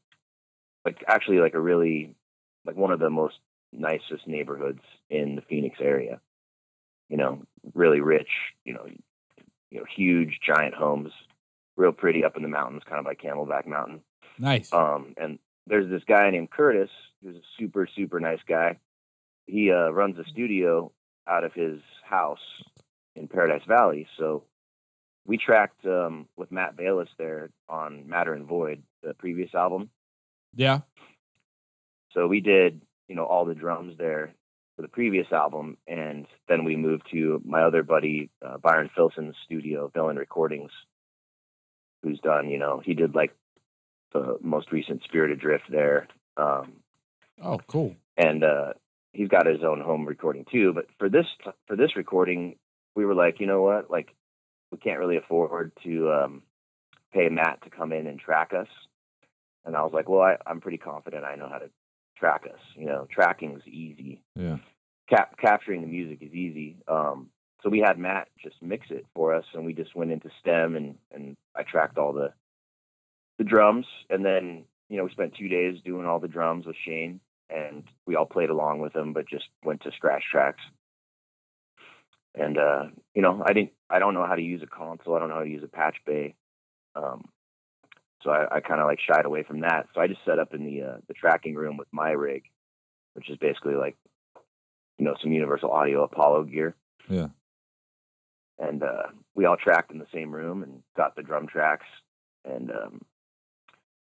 [0.83, 2.15] Like actually, like a really,
[2.65, 3.35] like one of the most
[3.71, 6.19] nicest neighborhoods in the Phoenix area.
[7.09, 8.29] You know, really rich.
[8.63, 8.85] You know,
[9.71, 11.11] you know, huge, giant homes,
[11.75, 14.01] real pretty up in the mountains, kind of like Camelback Mountain.
[14.39, 16.89] nice Um, and there's this guy named Curtis
[17.23, 18.77] who's a super, super nice guy.
[19.47, 20.91] He uh, runs a studio
[21.27, 22.39] out of his house
[23.15, 24.07] in Paradise Valley.
[24.17, 24.43] So
[25.25, 29.89] we tracked um, with Matt Bayles there on Matter and Void, the previous album.
[30.55, 30.79] yeah
[32.13, 34.33] So we did, you know, all the drums there
[34.75, 39.35] for the previous album, and then we moved to my other buddy uh, Byron Filson's
[39.45, 40.71] studio, Villain Recordings,
[42.03, 43.33] who's done, you know, he did like
[44.11, 46.07] the most recent Spirit Adrift there,
[46.38, 46.73] um,
[47.41, 48.73] oh cool and uh,
[49.13, 50.73] he's got his own home recording too.
[50.73, 51.25] But for this
[51.67, 52.55] for this recording,
[52.95, 54.13] we were like, you know what, like
[54.75, 56.41] we can't really afford to um,
[57.13, 58.67] pay Matt to come in and track us.
[59.63, 61.69] And I was like, well, I, I'm pretty confident I know how to
[62.17, 62.59] track us.
[62.75, 64.21] You know, tracking's easy.
[64.35, 64.57] Yeah.
[65.09, 66.75] Cap- capturing the music is easy.
[66.89, 67.29] Um,
[67.63, 70.75] so we had Matt just mix it for us, and we just went into STEM
[70.75, 72.33] and and I tracked all the
[73.38, 76.75] the drums, and then you know we spent two days doing all the drums with
[76.85, 80.61] Shane, and we all played along with him, but just went to scratch tracks.
[82.38, 85.15] And uh, you know, I didn't, I don't know how to use a console.
[85.15, 86.36] I don't know how to use a patch bay.
[86.95, 87.30] Um,
[88.21, 89.88] so I, I kind of like shied away from that.
[89.93, 92.43] So I just set up in the uh, the tracking room with my rig,
[93.13, 93.95] which is basically like
[94.98, 96.76] you know some Universal Audio Apollo gear.
[97.10, 97.28] Yeah.
[98.58, 101.86] And uh, we all tracked in the same room and got the drum tracks,
[102.43, 103.02] and um,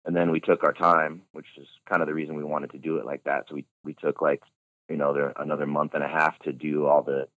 [0.05, 2.79] and then we took our time, which is kind of the reason we wanted to
[2.79, 3.45] do it like that.
[3.47, 4.41] So we we took like
[4.89, 7.27] you know there another month and a half to do all the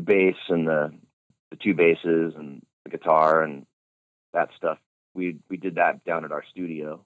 [0.00, 0.92] the bass and the
[1.50, 3.66] the two basses and the guitar and
[4.32, 4.78] that stuff.
[5.14, 7.04] We we did that down at our studio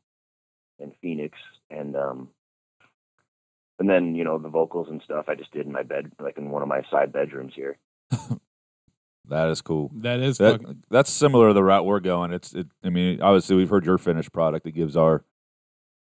[0.78, 1.38] in Phoenix,
[1.70, 2.28] and um,
[3.78, 6.38] and then you know the vocals and stuff I just did in my bed, like
[6.38, 7.78] in one of my side bedrooms here.
[9.28, 9.90] That is cool.
[9.94, 12.30] That is That, fucking, that's similar to the route we're going.
[12.34, 12.66] It's it.
[12.84, 14.66] I mean, obviously we've heard your finished product.
[14.66, 15.24] It gives our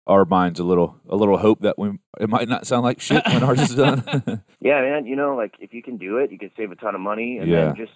[0.06, 3.22] our minds a little a little hope that we it might not sound like shit
[3.26, 4.42] when ours is done.
[4.60, 5.04] Yeah, man.
[5.06, 7.36] You know, like if you can do it, you can save a ton of money,
[7.38, 7.66] and Yeah.
[7.66, 7.92] then just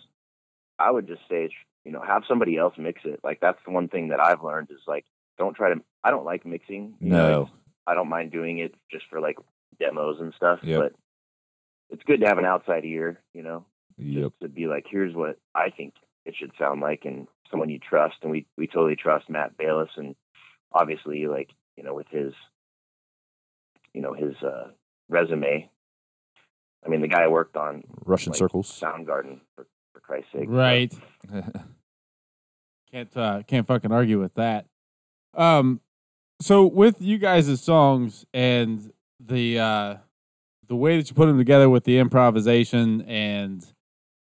[0.78, 1.48] I would just say,
[1.84, 3.20] you know, have somebody else mix it.
[3.24, 5.04] Like that's the one thing that I've learned is like
[5.38, 5.80] don't try to.
[6.04, 6.94] I don't like mixing.
[7.00, 7.50] you know, no.
[7.86, 9.38] I don't mind doing it just for like
[9.78, 10.58] demos and stuff.
[10.62, 10.80] Yep.
[10.80, 10.92] But
[11.90, 13.64] it's good to have an outside ear, you know,
[13.96, 14.32] Yep.
[14.42, 15.94] to be like, here's what I think
[16.26, 18.16] it should sound like, and someone you trust.
[18.22, 20.14] And we we totally trust Matt Bayles, and
[20.72, 22.32] obviously, like you know, with his,
[23.94, 24.72] you know, his uh,
[25.08, 25.70] resume.
[26.84, 28.80] I mean, the guy worked on Russian like, circles.
[28.80, 30.46] Soundgarden for for Christ's sake.
[30.48, 30.92] right.
[32.90, 34.64] Can't uh, can't fucking argue with that.
[35.34, 35.80] Um,
[36.40, 39.96] so with you guys' songs and the uh,
[40.68, 43.64] the way that you put them together with the improvisation and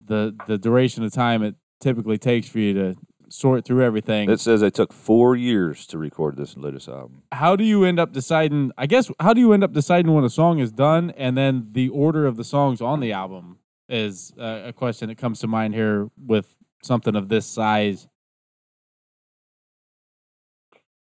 [0.02, 2.96] the the duration of time it typically takes for you to
[3.29, 4.31] sort through everything.
[4.31, 7.23] it says it took four years to record this latest album.
[7.33, 8.73] how do you end up deciding?
[8.77, 11.69] I guess how do you end up deciding when a song is done, and then
[11.73, 13.59] the order of the songs on the album
[13.89, 18.09] is uh, a question that comes to mind here with something of this size.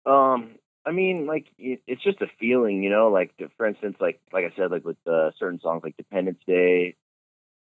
[0.06, 3.10] Um, I mean, like it, it's just a feeling, you know.
[3.10, 6.96] Like for instance, like like I said, like with uh, certain songs like Dependence Day,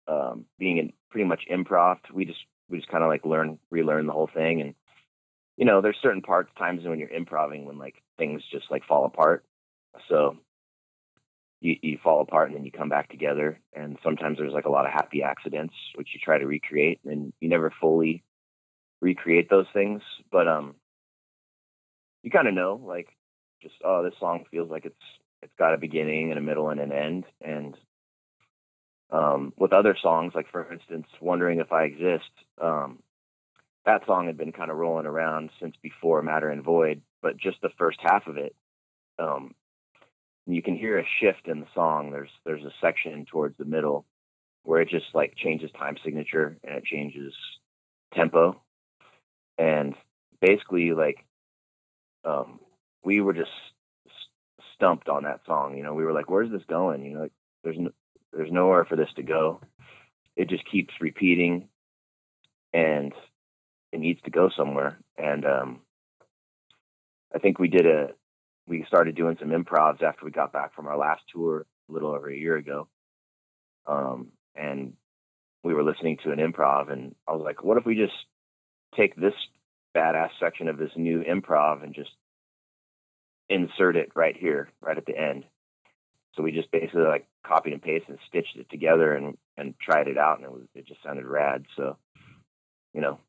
[0.07, 2.39] um, being in pretty much improv, we just
[2.71, 4.75] we just kind of like learn relearn the whole thing, and
[5.57, 9.05] you know, there's certain parts times when you're improvising when like things just like fall
[9.05, 9.45] apart.
[10.09, 10.37] So
[11.59, 14.71] you you fall apart and then you come back together, and sometimes there's like a
[14.71, 18.23] lot of happy accidents which you try to recreate, and you never fully
[19.01, 20.75] recreate those things, but um
[22.23, 23.09] you kind of know like
[23.61, 24.95] just oh this song feels like it's
[25.41, 27.75] it's got a beginning and a middle and an end and
[29.11, 32.29] um with other songs like for instance wondering if i exist
[32.61, 32.99] um
[33.85, 37.61] that song had been kind of rolling around since before matter and void but just
[37.61, 38.55] the first half of it
[39.19, 39.53] um
[40.47, 44.05] you can hear a shift in the song there's there's a section towards the middle
[44.63, 47.33] where it just like changes time signature and it changes
[48.13, 48.61] tempo
[49.57, 49.95] and
[50.41, 51.17] basically like
[52.25, 52.59] um,
[53.03, 53.51] we were just
[54.75, 55.77] stumped on that song.
[55.77, 57.31] You know, we were like, "Where's this going?" You know, like
[57.63, 57.91] there's no,
[58.33, 59.61] there's nowhere for this to go.
[60.35, 61.67] It just keeps repeating,
[62.73, 63.13] and
[63.91, 64.97] it needs to go somewhere.
[65.17, 65.79] And um,
[67.33, 68.09] I think we did a
[68.67, 72.11] we started doing some improvs after we got back from our last tour a little
[72.11, 72.87] over a year ago.
[73.85, 74.93] Um, and
[75.63, 78.13] we were listening to an improv, and I was like, "What if we just
[78.95, 79.33] take this
[79.95, 82.11] badass section of this new improv and just
[83.49, 85.45] insert it right here, right at the end.
[86.35, 90.07] So we just basically like copied and pasted and stitched it together and and tried
[90.07, 91.65] it out, and it was it just sounded rad.
[91.75, 91.97] So,
[92.93, 93.19] you know,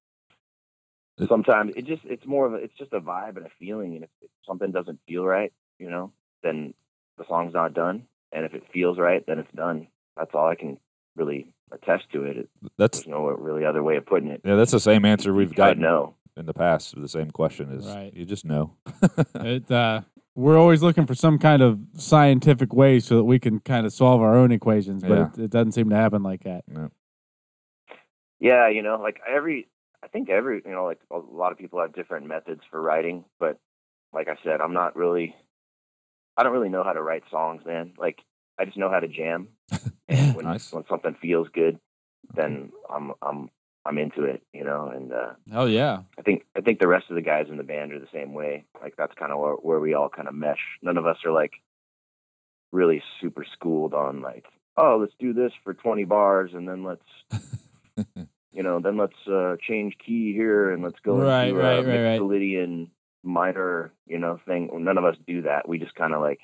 [1.28, 4.04] sometimes it just it's more of a it's just a vibe and a feeling, and
[4.04, 6.74] if, if something doesn't feel right, you know, then
[7.18, 9.88] the song's not done, and if it feels right, then it's done.
[10.16, 10.78] That's all I can
[11.16, 12.36] really attest to it.
[12.36, 12.48] it
[12.78, 14.42] That's no really other way of putting it.
[14.44, 14.56] yeah.
[14.56, 17.00] That's the same answer we've got no in the past.
[17.00, 18.12] The same question is Right.
[18.14, 18.76] you just know.
[19.36, 20.02] It uh,
[20.34, 23.92] we're always looking for some kind of scientific way so that we can kind of
[23.92, 25.28] solve our own equations, but Yeah.
[25.36, 26.64] it, it doesn't seem to happen like that.
[28.40, 29.68] Yeah, you know, like every,
[30.02, 33.24] I think every, you know, like a lot of people have different methods for writing,
[33.38, 33.58] but
[34.12, 35.36] like I said, I'm not really,
[36.36, 37.92] I don't really know how to write songs, man.
[37.98, 38.18] Like
[38.58, 39.48] I just know how to jam.
[40.08, 40.72] And when, Nice.
[40.72, 41.78] when something feels good,
[42.34, 43.50] then I'm, I'm,
[43.84, 46.02] I'm into it, you know, and, uh, Hell yeah.
[46.18, 48.32] I think, I think the rest of the guys in the band are the same
[48.32, 48.64] way.
[48.80, 50.60] Like that's kind of where, where we all kind of mesh.
[50.82, 51.52] None of us are like
[52.70, 57.42] really super schooled on like, oh, let's do this for 20 bars and then let's,
[58.52, 61.82] you know, then let's uh, change key here and let's go Right, into right, a
[61.82, 62.20] right, right.
[62.20, 62.88] Mixolydian
[63.24, 64.70] minor, you know, thing.
[64.72, 65.68] None of us do that.
[65.68, 66.40] We just kind of like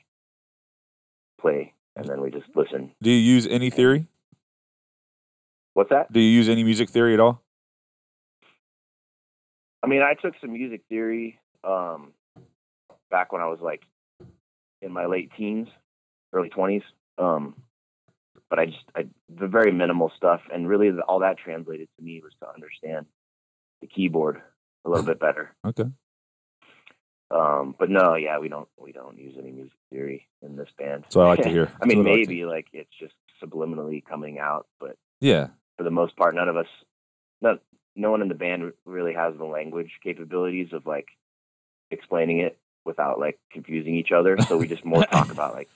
[1.41, 2.93] play and then we just listen.
[3.03, 4.07] Do you use any theory?
[5.79, 6.13] What's that?
[6.13, 7.41] Do you use any music theory at all?
[9.81, 12.15] I mean, I took some music theory um,
[13.13, 13.83] back when I was like
[14.83, 15.69] in my late teens,
[16.33, 16.83] early twenties.
[17.17, 17.55] Um,
[18.51, 22.05] but I just I, the very minimal stuff, and really the, all that translated to
[22.05, 23.07] me was to understand
[23.81, 24.43] the keyboard
[24.85, 25.55] a little bit better.
[25.65, 25.85] Okay.
[27.31, 31.05] Um, but no, yeah, we don't we don't use any music theory in this band.
[31.11, 31.71] So I like to hear.
[31.81, 35.51] I mean, I like maybe like it's just subliminally coming out, but Yeah.
[35.79, 36.67] For the most part, none of us,
[37.41, 37.59] no,
[37.97, 41.07] no one in the band really has the language capabilities of like
[41.91, 44.37] explaining it without like confusing each other.
[44.47, 45.69] So we just more talk about like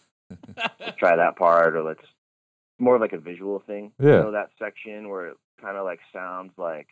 [0.81, 2.05] let's try that part or let's
[2.79, 3.93] more like a visual thing.
[3.99, 4.07] Yeah.
[4.07, 6.89] You know that section where it kind of like sounds like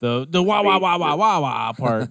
[0.00, 2.08] The the wah wah wah wah wah wah part.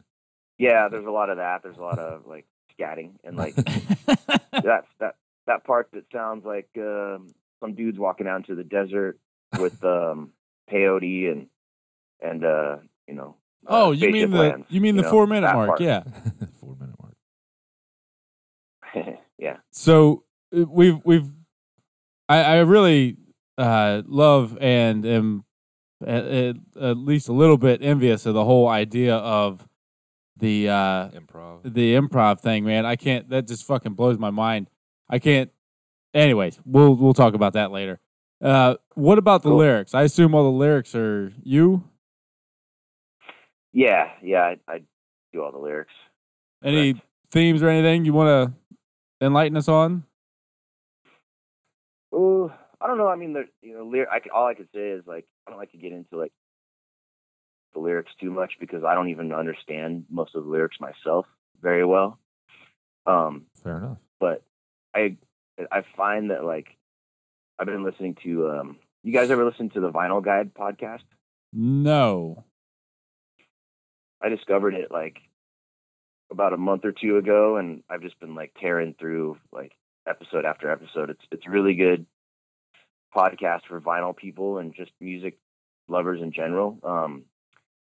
[0.58, 0.88] yeah.
[0.88, 1.62] There's a lot of that.
[1.62, 2.46] There's a lot of like
[2.78, 3.54] scatting and like
[4.52, 7.28] that's that that part that sounds like um,
[7.60, 9.18] some dudes walking out into the desert
[9.58, 10.32] with um,
[10.70, 11.46] peyote and
[12.20, 13.36] and uh, you know.
[13.66, 15.68] uh, oh, you mean the lands, you mean the know, four minute mark?
[15.68, 15.80] part.
[15.80, 16.02] Yeah.
[16.60, 17.14] Four minute mark.
[19.38, 19.56] yeah.
[19.70, 20.24] So
[20.56, 21.30] uh, we've we've
[22.28, 23.16] I, I really
[23.56, 25.44] uh, love and am
[26.06, 29.66] at, at, at least a little bit envious of the whole idea of
[30.36, 31.60] the uh, Improv.
[31.64, 32.86] the improv thing, man.
[32.86, 33.28] I can't.
[33.30, 34.70] That just fucking blows my mind.
[35.10, 35.50] I can't.
[36.14, 38.00] Anyways, we'll we'll talk about that later.
[38.40, 39.58] Uh, what about the Cool.
[39.58, 39.94] lyrics?
[39.94, 41.84] I assume all the lyrics are you.
[43.72, 44.82] Yeah, yeah, I, I
[45.32, 45.92] do all the lyrics.
[46.62, 47.06] Any Correct.
[47.30, 48.52] themes or anything you want
[49.20, 50.04] to enlighten us on?
[52.12, 53.08] Oh, I don't know.
[53.08, 54.08] I mean, the you know, lyric.
[54.10, 56.32] I all I could say is like I don't like to get into like
[57.74, 61.26] the lyrics too much because I don't even understand most of the lyrics myself
[61.60, 62.18] very well.
[63.06, 63.98] Um, Fair enough.
[64.20, 64.42] but
[64.94, 65.16] I
[65.70, 66.77] I find that like
[67.58, 71.02] I've been listening to um you guys ever listen to the Vinyl Guide podcast?
[71.52, 72.44] No.
[74.22, 75.18] I discovered it like
[76.30, 79.72] about a month or two ago and I've just been like tearing through like
[80.06, 81.10] episode after episode.
[81.10, 82.06] It's it's really good
[83.16, 85.38] podcast for vinyl people and just music
[85.88, 86.78] lovers in general.
[86.82, 87.24] Um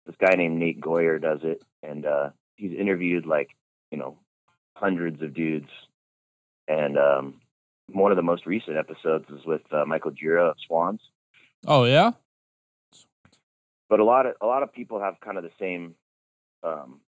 [0.05, 3.49] this guy named Nate Goyer does it and uh he's interviewed like,
[3.91, 4.17] you know,
[4.75, 5.69] hundreds of dudes
[6.67, 7.40] and um
[7.93, 11.01] one of the most recent episodes is with uh, Michael Gira of Swans.
[11.67, 12.11] Oh yeah.
[13.89, 15.95] but a lot of a lot of people have kind of the same
[16.63, 17.01] um,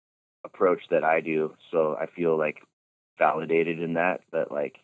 [0.44, 1.54] approach that I do.
[1.72, 2.58] So I feel like
[3.18, 4.22] validated in that.
[4.32, 4.78] That like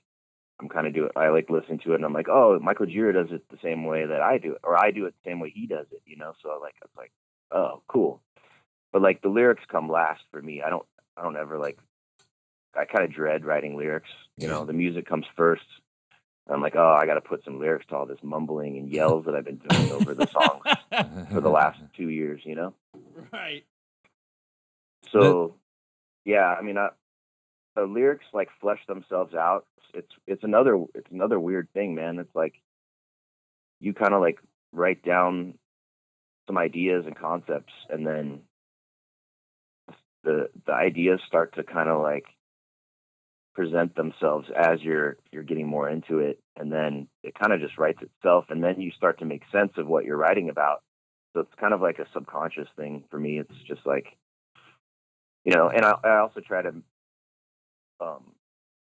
[0.62, 1.12] I'm kind of do it.
[1.16, 3.86] I like listen to it, and I'm like, oh, Michael Gira does it the same
[3.86, 6.02] way that I do it, or I do it the same way he does it.
[6.06, 7.12] You know, so like it's like,
[7.52, 8.22] oh, cool.
[8.94, 10.62] But like the lyrics come last for me.
[10.62, 10.86] I don't
[11.18, 11.78] I don't ever like.
[12.76, 14.10] I kind of dread writing lyrics.
[14.38, 15.64] You know, the music comes first.
[16.50, 19.26] I'm like, oh, I got to put some lyrics to all this mumbling and yells
[19.26, 22.74] that I've been doing over the songs for the last two years, you know?
[23.34, 23.66] right.
[25.12, 25.56] So,
[26.26, 26.90] yeah, I mean, I,
[27.76, 29.66] the lyrics like flesh themselves out.
[29.94, 32.20] It's it's another it's another weird thing, man.
[32.20, 32.56] It's like
[33.80, 34.40] you kind of like
[34.74, 35.54] write down
[36.48, 38.42] some ideas and concepts, and then
[40.24, 42.26] the the ideas start to kind of like
[43.58, 47.80] present themselves as you're you're getting more into it, and then it kind of just
[47.80, 50.84] writes itself, and then you start to make sense of what you're writing about.
[51.34, 53.40] So it's kind of like a subconscious thing for me.
[53.40, 54.06] It's just like
[55.44, 56.74] you know, and I, I also try to
[58.00, 58.34] um,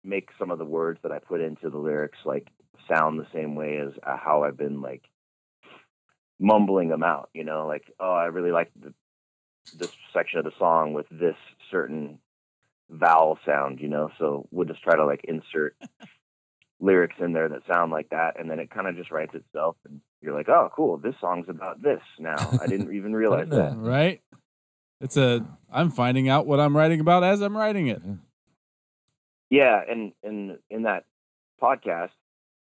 [0.03, 2.49] make some of the words that I put into the lyrics like
[2.89, 5.03] sound the same way as uh, how I've been like
[6.41, 7.29] mumbling them out.
[7.35, 8.95] You know, like oh, I really like the,
[9.79, 11.37] this section of the song with this
[11.71, 12.21] certain
[12.93, 13.81] vowel sound.
[13.81, 15.77] You know, so we'll just try to like insert
[16.81, 19.77] lyrics in there that sound like that, and then it kind of just writes itself,
[19.89, 22.59] and you're like, oh, cool, this song's about this now.
[22.61, 23.77] I didn't even realize know that.
[23.77, 24.21] Right.
[25.01, 25.45] It's a.
[25.73, 28.01] I'm finding out what I'm writing about as I'm writing it.
[29.51, 31.05] Yeah, and and in that
[31.61, 32.11] podcast,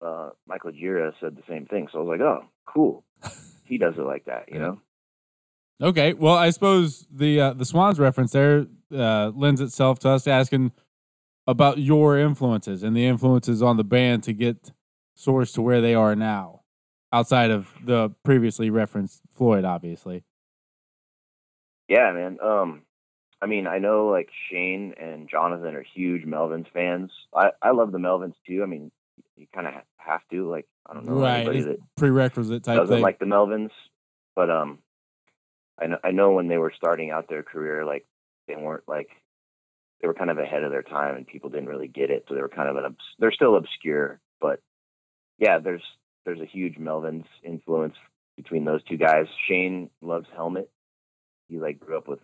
[0.02, 1.88] uh, Michael Gira said the same thing.
[1.92, 3.04] So I was like, oh, cool.
[3.66, 4.66] He does it like that, you Yeah.
[4.68, 4.82] know.
[5.82, 6.14] Okay.
[6.14, 10.72] Well, I suppose the uh, the Swans reference there uh, lends itself to us asking
[11.48, 14.72] about your influences and the influences on the band to get
[15.18, 16.62] Sorxe to where they are now,
[17.12, 20.24] outside of the previously referenced Floyd, obviously.
[21.90, 22.38] Yeah, man.
[22.42, 22.82] Um,
[23.42, 27.12] I mean, I know like Shane and Jonathan are huge Melvins fans.
[27.36, 28.64] I I love the Melvins too.
[28.64, 28.90] I mean,
[29.36, 30.50] you kind of have to.
[30.50, 31.40] Like, I don't know Right.
[31.40, 33.04] anybody that Prerequisite type doesn't thing.
[33.04, 33.72] like the Melvins,
[34.36, 34.80] but um,
[35.82, 38.06] I know I know when they were starting out their career, like
[38.48, 39.10] they weren't like
[40.02, 42.36] they were kind of ahead of their time, and people didn't really get it, so
[42.36, 44.60] they were kind of an they're still obscure, but
[45.40, 45.84] yeah, there's
[46.26, 47.96] there's a huge Melvins influence
[48.38, 49.26] between those two guys.
[49.48, 50.70] Shane loves Helmet.
[51.50, 52.20] He like grew up with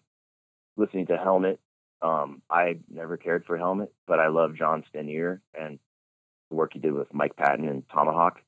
[0.78, 1.60] listening to Helmet.
[2.02, 5.80] Um, I never cared for Helmet, but I love John Stanier and
[6.50, 8.40] the work he did with Mike Patton and Tomahawk.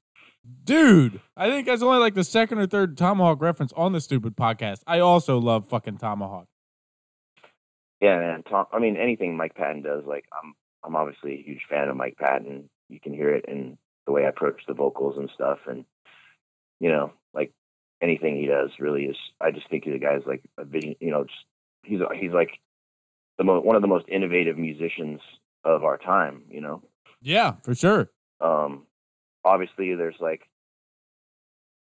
[0.64, 4.36] Dude, I think that's only like the second or third Tomahawk reference on the stupid
[4.36, 4.82] podcast.
[4.88, 6.48] I also love fucking Tomahawk.
[8.00, 8.44] Yeah, man.
[8.44, 11.96] Tom, I mean, anything Mike Patton does, like I'm, I'm obviously a huge fan of
[11.96, 12.70] Mike Patton.
[12.90, 13.78] You can hear it in
[14.08, 15.86] the way I approach the vocals and stuff, and
[16.80, 17.52] you know, like
[18.02, 19.18] anything he does really is.
[19.40, 20.96] I just think the guy's like a vision.
[21.00, 21.46] You know, just
[21.84, 22.60] he's he's like
[23.38, 25.22] the most one of the most innovative musicians
[25.64, 26.42] of our time.
[26.50, 26.82] You know.
[27.22, 28.10] Yeah, for sure.
[28.40, 28.88] Um,
[29.44, 30.48] obviously, there's like,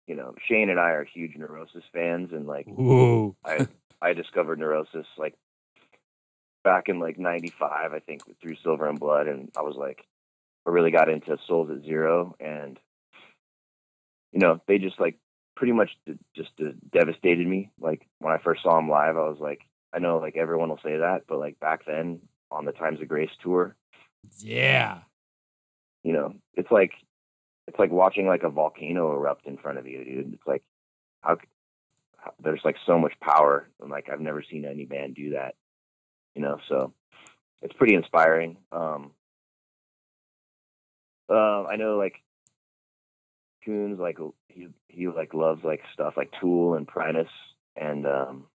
[0.06, 3.36] you know, Shane and I are huge Neurosis fans, and like, Ooh.
[3.44, 3.66] I
[4.00, 5.34] I discovered Neurosis like
[6.64, 10.04] back in like '95, I think, through Silver and Blood, and I was like,
[10.66, 12.78] I really got into Souls at Zero, and
[14.32, 15.16] you know, they just like
[15.56, 17.70] pretty much d- just uh, devastated me.
[17.80, 19.60] Like when I first saw them live, I was like,
[19.92, 23.08] I know like everyone will say that, but like back then on the Times of
[23.08, 23.74] Grace tour,
[24.38, 25.00] Yeah.
[26.04, 26.92] you know, it's like
[27.68, 30.32] it's like watching like a volcano erupt in front of you, dude.
[30.32, 30.64] It's like
[31.20, 31.36] how,
[32.16, 35.54] how there's like so much power, and like I've never seen any band do that,
[36.34, 36.58] you know.
[36.66, 36.94] So
[37.60, 38.56] it's pretty inspiring.
[38.72, 39.10] Um,
[41.28, 42.14] uh, I know like
[43.66, 44.16] Coons like
[44.48, 47.28] he he like loves like stuff like Tool and Primus
[47.76, 48.46] and um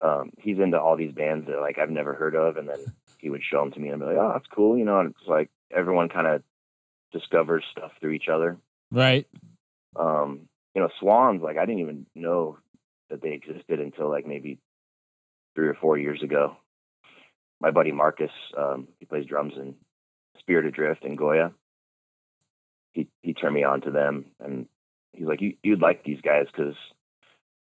[0.00, 2.78] um he's into all these bands that like I've never heard of and then
[3.18, 5.00] he would show them to me and I'd be like oh that's cool you know
[5.00, 6.42] and it's like everyone kind of
[7.12, 8.58] discovers stuff through each other.
[8.90, 9.26] Right.
[9.96, 12.58] um you know Swans like I didn't even know
[13.10, 14.58] that they existed until like maybe
[15.54, 16.56] three or four years ago.
[17.60, 19.74] My buddy Marcus um he plays drums in
[20.38, 21.52] Spirit Adrift and Goya.
[22.92, 24.66] He he turned me on to them and
[25.12, 26.76] he's like you you'd like these guys because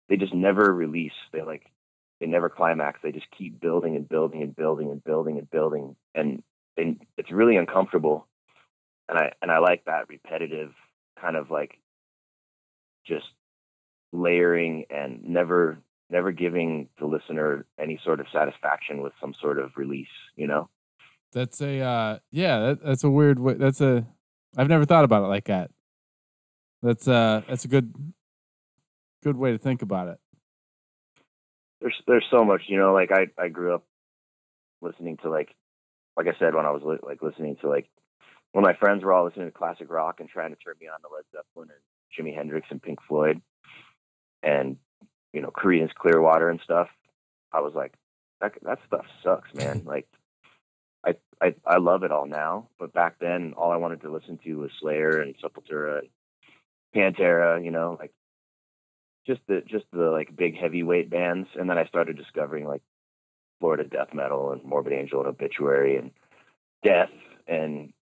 [0.08, 1.14] they just never release.
[1.32, 1.66] They like
[2.20, 3.00] they never climax.
[3.02, 5.96] They just keep building and building and building and building and building.
[6.14, 6.44] And
[6.76, 8.28] they, it's really uncomfortable
[9.10, 10.72] and i and i like that repetitive
[11.20, 11.78] kind of like
[13.06, 13.26] just
[14.14, 15.80] layering and never
[16.10, 20.70] never giving the listener any sort of satisfaction with some sort of release you know
[21.32, 24.08] That's a uh yeah, that, that's a weird way that's a
[24.58, 25.70] I've never thought about it like that.
[26.82, 27.94] That's uh that's a good
[29.22, 30.20] good way to think about it.
[31.82, 33.84] there's there's so much you know like i i grew up
[34.82, 35.54] listening to like
[36.18, 37.88] like i said when i was li- like listening to like
[38.52, 41.00] when my friends were all listening to classic rock and trying to turn me on
[41.02, 43.42] to led zeppelin and jimi hendrix and pink floyd
[44.44, 44.78] and
[45.34, 46.88] you know creedence clearwater and stuff
[47.54, 47.94] i was like
[48.42, 49.84] that that stuff sucks man.
[49.86, 50.08] Like
[51.06, 54.40] I, I I love it all now, but back then all I wanted to listen
[54.44, 56.10] to was Slayer and Sepultura and
[56.96, 58.12] Pantera, you know, like
[59.26, 62.82] just the just the like big heavyweight bands, and then I started discovering like
[63.60, 66.12] Florida death metal and Morbid Angel and Obituary and
[66.84, 67.12] Death,
[67.48, 67.94] and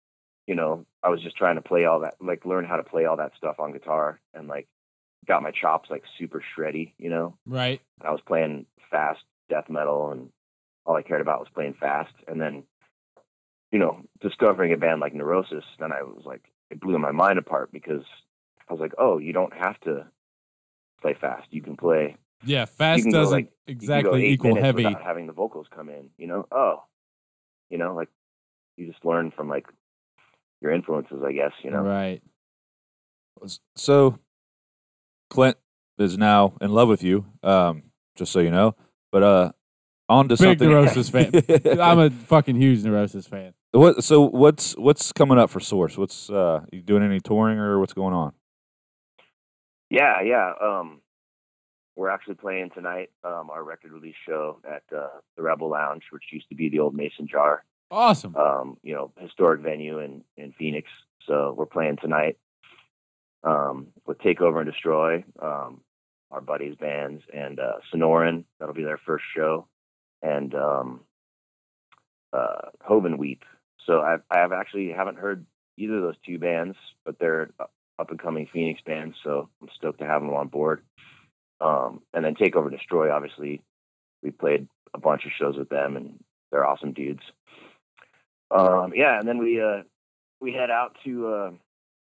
[0.47, 3.05] you know I was just trying to play all that, like learn how to play
[3.05, 4.67] all that stuff on guitar, and like
[5.27, 7.37] got my chops like super shreddy, you know.
[7.45, 7.81] Right.
[8.01, 9.19] I was playing fast
[9.49, 10.29] death metal, and
[10.85, 12.63] all I cared about was playing fast, and then
[13.71, 17.39] you know discovering a band like Neurosis, then I was like it blew my mind
[17.39, 18.03] apart because
[18.69, 20.07] I was like, oh, you don't have to
[21.01, 21.47] play fast.
[21.51, 24.83] You can play Yeah, fast doesn't like, you can go exactly equal heavy.
[24.85, 26.09] without having the vocals come in.
[26.17, 26.83] You know, oh,
[27.69, 28.09] you know, like
[28.75, 29.67] you just learn from like
[30.61, 31.51] your influences, I guess.
[31.63, 32.21] You know, Right.
[33.75, 34.17] So,
[35.29, 35.57] Clint
[35.99, 37.83] is now in love with you, um,
[38.15, 38.75] just so you know.
[39.11, 39.51] But uh,
[40.09, 40.69] on to Big something.
[40.69, 41.31] Neurosis fan.
[41.79, 43.53] I'm a fucking huge Neurosis fan.
[43.71, 44.03] what?
[44.03, 45.97] So what's what's coming up for Sorxe?
[45.97, 48.33] What's uh, you doing any touring or what's going on?
[49.89, 50.53] yeah, yeah.
[50.61, 51.01] Um,
[51.95, 53.09] we're actually playing tonight.
[53.23, 56.79] Um, our record release show at uh, the Rebel Lounge, which used to be the
[56.79, 57.63] old Mason Jar.
[57.89, 58.35] Awesome.
[58.35, 60.89] um, you know, historic venue in, in Phoenix.
[61.25, 62.38] So we're playing tonight
[63.43, 65.81] um, with Takeover and Destroy, um,
[66.31, 68.43] our buddies' bands, and uh, Sonoran.
[68.59, 69.67] That'll be their first show,
[70.21, 71.01] and um,
[72.33, 73.43] uh, Hoven Weep.
[73.85, 75.45] So I've, I have actually haven't heard
[75.77, 76.75] either of those two bands,
[77.05, 79.15] but they're up and coming Phoenix bands.
[79.23, 80.81] So I'm stoked to have them on board.
[81.61, 83.61] Um, and then Takeover and Destroy, obviously,
[84.21, 86.19] we played a bunch of shows with them, and
[86.51, 87.23] they're awesome dudes.
[88.51, 89.83] Um, yeah, and then we uh,
[90.39, 91.51] we head out to uh,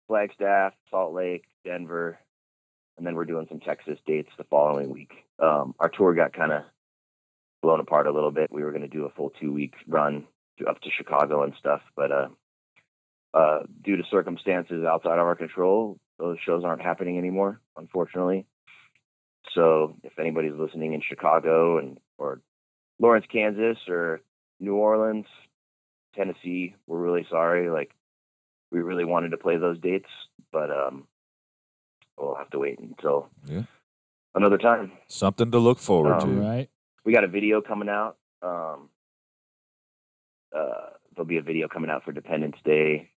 [0.08, 2.18] Flagstaff, Salt Lake, Denver,
[2.96, 5.12] and then we're doing some Texas dates the following week.
[5.38, 6.62] Um, our tour got kind of
[7.62, 8.50] blown apart a little bit.
[8.50, 10.24] We were going to do a full two week run
[10.58, 12.28] to, up to Chicago and stuff, but uh,
[13.34, 18.46] uh, due to circumstances outside of our control, those shows aren't happening anymore, unfortunately.
[19.54, 22.40] So if anybody's listening in Chicago and or
[22.98, 24.20] Lawrence, Kansas, or
[24.58, 25.26] New Orleans,
[26.16, 27.70] Tennessee, we're really sorry.
[27.70, 27.92] Like
[28.70, 30.08] we really wanted to play those dates,
[30.52, 31.06] but um,
[32.18, 33.62] we'll have to wait until Yeah.
[34.34, 34.92] another time.
[35.08, 36.40] Something to look forward Um, to.
[36.40, 36.68] right.
[37.04, 38.16] We got a video coming out.
[38.42, 38.88] Um,
[40.56, 43.10] uh, there'll be a video coming out for Dependence Day.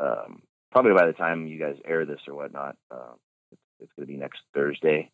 [0.00, 3.16] Um, probably by the time you guys air this or whatnot, um,
[3.52, 5.10] it's, it's going to be next Thursday,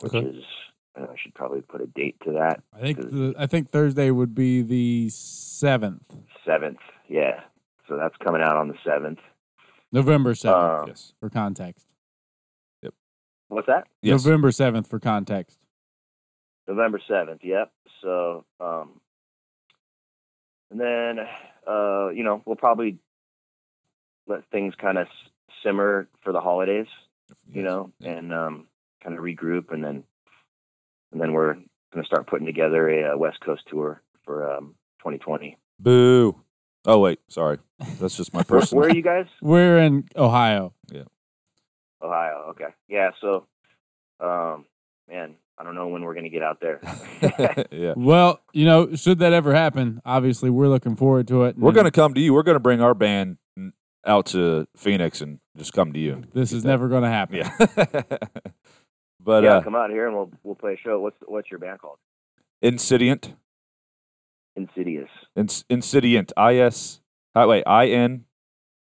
[0.00, 0.26] which Okay.
[0.26, 0.42] is
[0.98, 2.62] uh, I should probably put a date to that.
[2.72, 6.78] I think the, I think Thursday would be the seventh, Seventh,
[7.08, 7.40] yeah.
[7.88, 9.18] So that's coming out on the seventh.
[9.92, 11.12] November seventh, Um, Yes.
[11.20, 11.86] for context.
[12.82, 12.94] Yep.
[13.48, 13.86] What's that?
[14.02, 14.24] Yes.
[14.24, 15.58] November seventh, for context.
[16.68, 17.40] November seventh.
[17.44, 17.70] Yep.
[18.02, 19.00] So, um,
[20.70, 21.18] and then
[21.66, 22.98] uh, you know we'll probably
[24.26, 25.06] let things kind of
[25.62, 26.88] simmer for the holidays,
[27.52, 27.64] you Yes.
[27.64, 28.66] know, and um,
[29.02, 30.04] kind of regroup, and then
[31.16, 31.64] and then we're going
[32.02, 35.56] to start putting together a, uh West Coast tour for um, 2020.
[35.80, 36.38] Boo.
[36.84, 37.58] Oh wait, sorry.
[37.98, 38.82] That's just my personal.
[38.82, 39.24] where are you guys?
[39.42, 40.74] We're in Ohio.
[40.92, 41.04] Yeah,
[42.02, 42.48] Ohio.
[42.50, 42.68] Okay.
[42.86, 43.10] Yeah.
[43.20, 43.46] So,
[44.20, 44.66] um,
[45.08, 46.80] man, I don't know when we're going to get out there.
[47.72, 47.94] yeah.
[47.96, 51.58] Well, you know, should that ever happen, obviously we're looking forward to it.
[51.58, 52.34] We're going to come to you.
[52.34, 53.38] We're going to bring our band
[54.06, 56.22] out to Phoenix and just come to you.
[56.34, 57.36] This is never going to happen.
[57.38, 58.28] Yeah.
[59.26, 60.98] but yeah, uh come out here and we'll we'll play a show.
[61.00, 61.98] What's what's your band called?
[62.62, 63.34] Insidiant.
[64.56, 65.10] Insidious.
[65.36, 66.32] Ins- Insidiant.
[66.36, 67.00] I S.
[67.34, 67.64] uh, Wait.
[67.66, 68.24] I N.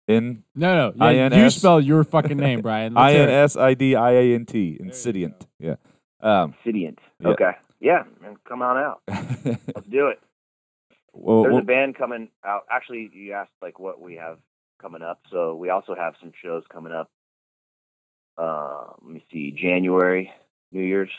[0.08, 0.44] N.
[0.54, 1.10] No, no.
[1.10, 2.92] Yeah, you spell your fucking name, Brian.
[2.94, 3.32] Let's I hear N it.
[3.32, 4.76] S I D I A N T.
[4.78, 5.46] you Insidiant.
[5.58, 5.76] Yeah.
[6.20, 6.54] Um.
[6.64, 6.98] Insidiant.
[7.20, 7.28] Yeah.
[7.28, 7.50] Okay.
[7.80, 9.02] Yeah, man, come on out.
[9.08, 10.18] Let's do it.
[11.12, 12.62] well, There's well, a band coming out.
[12.70, 14.38] Actually, you asked like what we have
[14.80, 15.20] coming up.
[15.30, 17.10] So we also have some shows coming up.
[18.38, 20.32] Uh, let me see, January,
[20.72, 21.10] New Year's,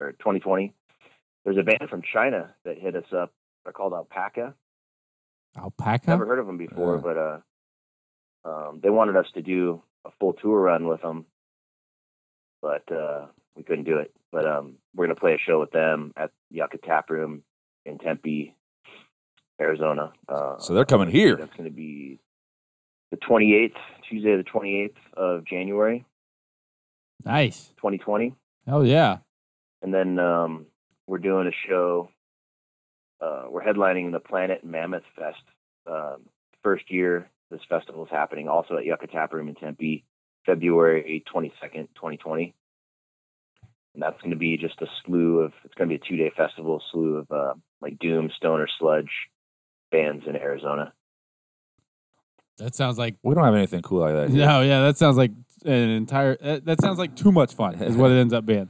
[0.00, 0.72] or 2020.
[1.44, 3.32] There's a band from China that hit us up.
[3.64, 4.54] They're called Alpaca.
[5.56, 6.10] Alpaca.
[6.10, 7.00] Never heard of them before, Yeah.
[7.02, 7.38] but uh,
[8.44, 11.26] um, they wanted us to do a full tour run with them,
[12.62, 13.26] but uh,
[13.56, 14.12] we couldn't do it.
[14.32, 17.42] But um, we're gonna play a show with them at Yucca Tap Room
[17.84, 18.54] in Tempe,
[19.60, 20.12] Arizona.
[20.28, 21.36] Uh, so they're coming here.
[21.36, 22.20] That's gonna be
[23.10, 23.74] the 28th,
[24.08, 26.06] Tuesday, the 28th of January,
[27.24, 27.68] Nice.
[27.76, 28.34] 2020
[28.68, 29.18] Oh yeah.
[29.82, 30.66] and then um,
[31.06, 32.10] we're doing a show.
[33.20, 35.42] Uh, we're headlining the Planet Mammoth Fest.
[35.86, 36.26] Um,
[36.62, 40.04] first year this festival is happening, also at Yucca Tap Room in Tempe,
[40.46, 42.54] February 22nd, 2020.
[43.94, 45.52] And that's going to be just a slew of.
[45.64, 49.10] It's going to be a two-day festival, slew of uh, like doom, stoner, sludge
[49.90, 50.92] bands in Arizona.
[52.58, 54.30] That sounds like We don't have anything cool like that.
[54.30, 54.46] here.
[54.46, 54.82] no, yeah.
[54.82, 55.32] That sounds like
[55.64, 56.36] an entire.
[56.36, 57.74] That, that sounds like too much fun.
[57.76, 58.68] Is what it ends up being.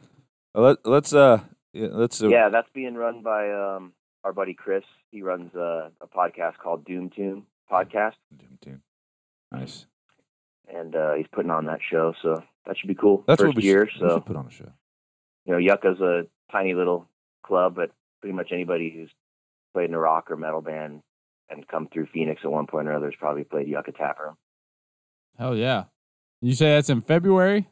[0.54, 1.40] Well, Let, let's uh
[1.72, 3.92] yeah, let's uh, yeah, that's being run by um,
[4.24, 4.84] our buddy Chris.
[5.10, 8.14] He runs uh, a podcast called Doom Tune Podcast.
[8.36, 8.82] Doom Tune.
[9.52, 9.86] Nice.
[10.72, 12.14] and uh, he's putting on that show.
[12.22, 13.24] So that should be cool.
[13.26, 13.88] That's First what we year.
[13.88, 14.72] should, we so should put on a show.
[15.44, 16.22] you know, Yucca's a
[16.52, 17.08] tiny little
[17.44, 19.10] club, but pretty much anybody who's
[19.72, 21.02] played in a rock or metal band
[21.48, 24.36] and come through Phoenix at one point or other has probably played Yucca Tap Room.
[25.38, 25.84] Hell yeah.
[26.42, 27.68] You say that's in February?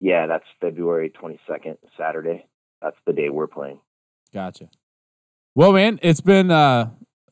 [0.00, 2.46] Yeah, that's February twenty second, Saturday.
[2.82, 3.80] That's the day we're playing.
[4.32, 4.68] Gotcha.
[5.54, 6.90] Well, man, it's been uh,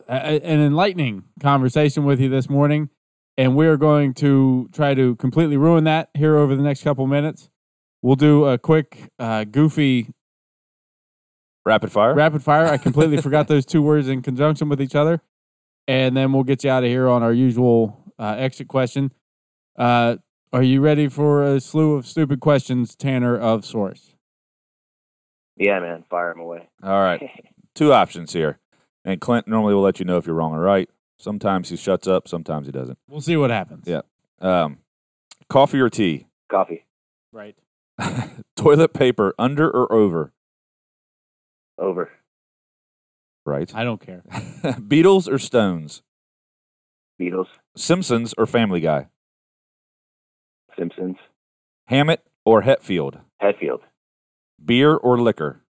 [0.09, 2.91] a- a- an enlightening conversation with you this morning,
[3.39, 7.07] and we are going to try to completely ruin that here over the next couple
[7.07, 7.49] minutes.
[8.03, 10.13] We'll do a quick, uh, goofy
[11.65, 12.15] Rapid fire.
[12.15, 12.67] rapid fire.
[12.67, 15.23] I completely forgot those two words in conjunction with each other,
[15.87, 19.13] and then we'll get you out of here on our usual uh, exit question.
[19.79, 20.17] Uh,
[20.53, 24.15] are you ready for a slew of stupid questions, Tanner of Sorxe?
[25.57, 26.69] Yeah, man, fire him away.
[26.83, 27.31] All right.
[27.75, 28.59] Two options here.
[29.05, 30.91] And Clint normally will let you know if you're wrong or right.
[31.19, 32.99] Sometimes he shuts up, sometimes he doesn't.
[33.09, 33.85] We'll see what happens.
[33.87, 34.03] Yeah.
[34.41, 34.79] Um,
[35.49, 36.27] coffee or tea?
[36.51, 36.85] Coffee
[37.33, 37.57] Right.
[38.57, 40.33] Toilet paper under or over?
[41.79, 42.11] over.
[43.47, 43.73] Right.
[43.75, 44.23] I don't care.
[44.31, 46.03] Beatles or Stones?
[47.21, 49.07] Beatles, Simpsons or Family Guy?
[50.79, 51.17] Simpsons,
[51.87, 53.21] Hammett or Hetfield?
[53.43, 53.81] Hetfield,
[54.65, 55.63] Beer or liquor?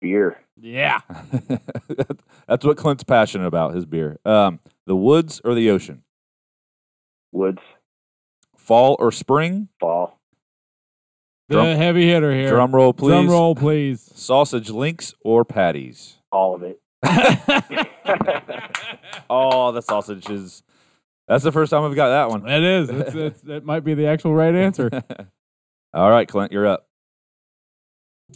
[0.00, 1.00] beer, Yeah.
[2.48, 4.18] That's what Clint's passionate about, his beer.
[4.24, 6.02] Um, the woods or the ocean?
[7.32, 7.60] woods,
[8.56, 9.68] Fall or spring?
[9.78, 10.18] fall,
[11.48, 12.48] The heavy hitter here.
[12.50, 13.08] Drum roll, please.
[13.10, 14.10] Drum roll, please.
[14.14, 16.16] Sausage links or patties?
[16.32, 16.80] all of it.
[19.32, 20.62] Oh, the sausages.
[21.30, 22.42] That's the first time we've got that one.
[22.42, 22.88] That is.
[22.90, 24.90] That's, that's, that might be the actual right answer.
[25.94, 26.88] All right, Clint, you're up.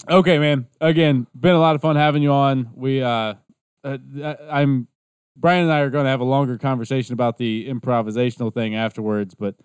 [0.09, 0.69] Okay, man.
[0.81, 2.71] Again, been a lot of fun having you on.
[2.77, 3.35] We, uh,
[3.83, 3.99] uh
[4.49, 4.87] I'm
[5.37, 9.35] Brian and I are going to have a longer conversation about the improvisational thing afterwards,
[9.35, 9.57] but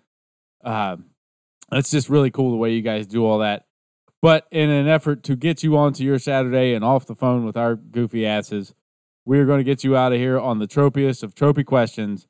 [0.64, 0.96] uh,
[1.70, 3.66] it's just really cool the way you guys do all that.
[4.20, 7.56] But in an effort to get you onto your Saturday and off the phone with
[7.56, 8.74] our goofy asses,
[9.24, 12.26] we are going to get you out of here on the tropiest of tropy questions.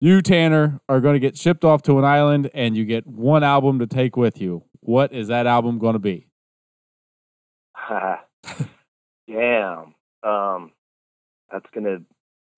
[0.00, 3.44] You, Tanner, are going to get shipped off to an island and you get one
[3.44, 4.64] album to take with you.
[4.80, 6.26] What is that album going to be?
[9.28, 9.94] Damn.
[10.22, 10.72] Um,
[11.52, 11.98] that's gonna,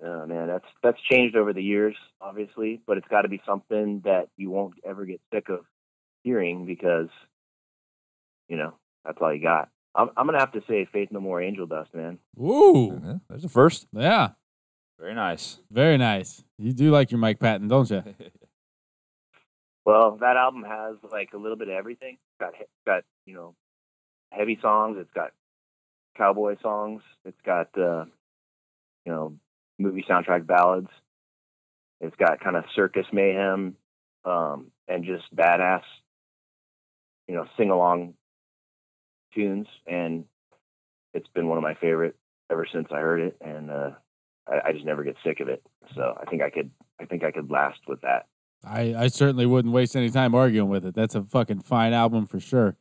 [0.04, 0.46] uh, man.
[0.48, 4.50] That's that's changed over the years, obviously, but it's got to be something that you
[4.50, 5.60] won't ever get sick of
[6.24, 7.08] hearing because,
[8.48, 8.74] you know,
[9.04, 9.68] that's all you got.
[9.94, 12.18] I'm I'm gonna have to say Faith No More, Angel Dust, man.
[12.38, 13.86] Ooh, Yeah, there's a first.
[13.92, 14.30] yeah,
[15.02, 15.58] Very nice.
[15.68, 16.44] very nice.
[16.58, 18.04] You do like your Mike Patton, don't you?
[19.84, 22.12] Well, that album has like a little bit of everything.
[22.12, 23.56] It's got he- got you know
[24.30, 24.96] heavy songs.
[25.00, 25.32] It's got
[26.16, 27.02] cowboy songs.
[27.24, 28.04] It's got uh,
[29.04, 29.34] you know
[29.80, 30.86] movie soundtrack ballads.
[32.00, 33.74] It's got kind of circus mayhem
[34.24, 35.82] um, and just badass
[37.26, 38.14] you know sing along
[39.34, 39.66] tunes.
[39.84, 40.26] And
[41.12, 42.14] it's been one of my favorite
[42.52, 43.90] ever since I heard it, and uh,
[44.48, 45.62] I, I just never get sick of it.
[45.94, 46.70] So I think I could
[47.00, 48.26] I think I could last with that.
[48.64, 50.94] I, I certainly wouldn't waste any time arguing with it.
[50.94, 52.76] That's a fucking fine album for sure.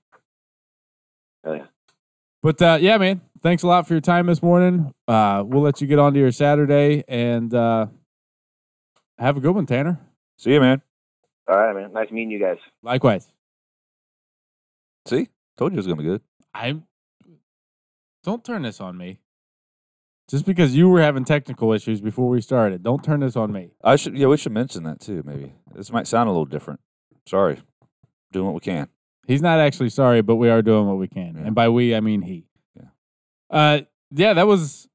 [1.43, 1.65] Oh, yeah.
[2.43, 4.93] But uh, yeah, man, thanks a lot for your time this morning.
[5.07, 7.87] Uh, we'll let you get on to your Saturday and uh,
[9.17, 9.99] have a good one, Tanner.
[10.37, 10.81] See you, man.
[11.47, 11.93] All right, man.
[11.93, 12.57] Nice meeting you guys.
[12.83, 13.31] Likewise.
[15.07, 16.21] See, told you it was gonna be good.
[16.53, 16.79] I
[18.23, 19.19] don't turn this on me.
[20.31, 23.71] Just because you were having technical issues before we started, don't turn this on me.
[23.83, 24.17] I should.
[24.17, 25.23] Yeah, we should mention that too.
[25.25, 26.79] Maybe this might sound a little different.
[27.27, 27.61] Sorry,
[28.31, 28.87] doing what we can.
[29.27, 31.47] He's not actually sorry, but we are doing what we can, Yeah.
[31.47, 32.45] and by we I mean he.
[32.77, 32.85] Yeah.
[33.49, 34.87] Uh, yeah, that was.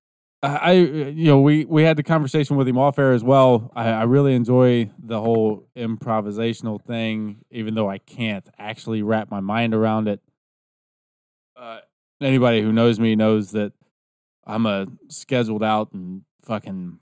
[0.42, 3.72] I, you know, we we had the conversation with him off air as well.
[3.74, 9.40] I, I really enjoy the whole improvisational thing, even though I can't actually wrap my
[9.40, 10.20] mind around it.
[11.56, 11.80] Uh,
[12.22, 13.72] anybody who knows me knows that
[14.46, 16.98] I'm a scheduled out and fucking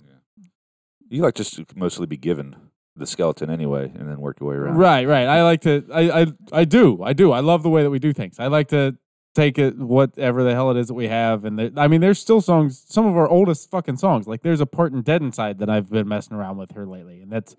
[1.08, 2.56] You like just to mostly be given
[2.96, 4.76] the skeleton anyway, and then work your way around.
[4.76, 5.26] Right, right.
[5.26, 5.84] I like to.
[5.92, 7.02] I, I, I do.
[7.02, 7.32] I do.
[7.32, 8.38] I love the way that we do things.
[8.38, 8.96] I like to
[9.34, 12.20] take it whatever the hell it is that we have, and there, I mean, there's
[12.20, 12.84] still songs.
[12.88, 14.28] Some of our oldest fucking songs.
[14.28, 17.20] Like there's a part in Dead Inside that I've been messing around with her lately,
[17.20, 17.56] and that's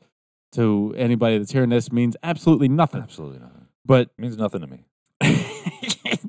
[0.54, 3.02] to anybody that's hearing this means absolutely nothing.
[3.02, 3.68] Absolutely nothing.
[3.86, 4.86] But means nothing to me.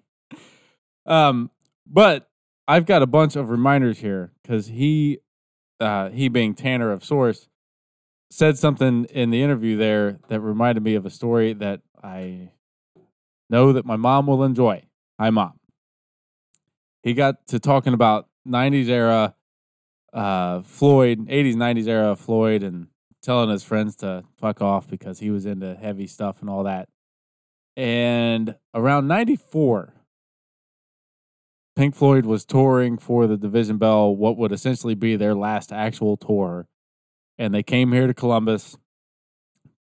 [1.07, 1.51] um,
[1.87, 2.29] but
[2.69, 5.19] I've got a bunch of reminders here because he,
[5.79, 7.49] uh, he being Tanner of Sorxe,
[8.31, 12.51] said something in the interview there that reminded me of a story that I
[13.49, 14.83] know that my mom will enjoy.
[15.21, 15.61] Hi, mom.
[17.03, 19.35] He got to talking about '90s era
[20.13, 22.89] uh, Floyd, '80s '90s era Floyd, and
[23.23, 26.89] telling his friends to fuck off because he was into heavy stuff and all that.
[27.77, 29.95] And around '94,
[31.77, 36.17] Pink Floyd was touring for the Division Bell, what would essentially be their last actual
[36.17, 36.67] tour.
[37.39, 38.79] And they came here to Columbus,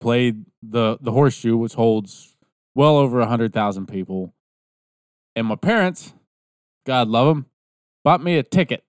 [0.01, 2.35] played the the horseshoe, which holds
[2.75, 4.35] well over a hundred thousand people.
[5.37, 6.15] And my parents,
[6.85, 7.47] God love them,
[8.03, 8.85] bought me a ticket.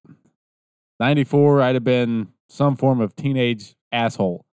[1.00, 4.46] Ninety four, I'd have been some form of teenage asshole.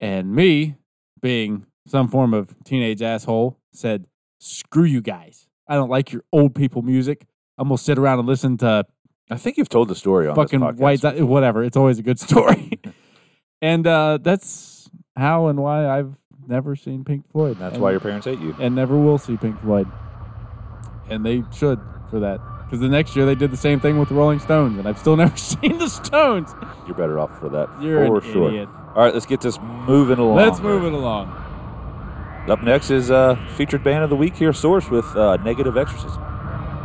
[0.00, 0.76] And me,
[1.20, 4.06] being some form of teenage asshole, said,
[4.38, 5.48] Screw you guys.
[5.68, 7.26] I don't like your old people music.
[7.58, 8.86] I'm gonna sit around and listen to
[9.30, 11.64] I think you've told the story on fucking white whatever.
[11.64, 12.80] It's always a good story.
[13.62, 16.14] and uh, that's how and why I've
[16.46, 17.58] never seen Pink Floyd.
[17.58, 18.54] That's and, why your parents hate you.
[18.60, 19.88] and never will see Pink Floyd.
[21.08, 21.80] And they should
[22.10, 22.40] for that.
[22.64, 24.98] Because the next year they did the same thing with the Rolling Stones, and I've
[24.98, 26.54] still never seen the Stones.
[26.86, 27.68] You're better off for that.
[27.80, 28.48] You're for an sure.
[28.48, 28.68] idiot.
[28.94, 30.36] All right, let's get this moving along.
[30.36, 31.38] Let's move it along.
[32.48, 36.31] Up next is uh, featured band of the week here, Sorxe with uh, Negative Exorcism.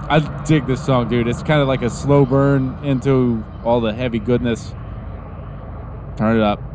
[0.10, 1.28] I dig this song, dude.
[1.28, 4.74] It's kind of like a slow burn into all the heavy goodness.
[6.16, 6.66] Turn it up.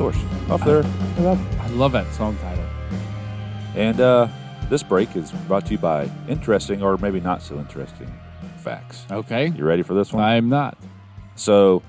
[0.00, 0.16] Sorxe.
[0.50, 0.82] Off there.
[0.82, 2.64] I love, I love that song title.
[3.76, 4.28] And uh,
[4.70, 8.10] this break is brought to you by interesting or maybe not so interesting
[8.56, 9.04] facts.
[9.10, 9.48] Okay.
[9.48, 10.24] You ready for this one?
[10.24, 10.78] I'm not.
[11.34, 11.82] So,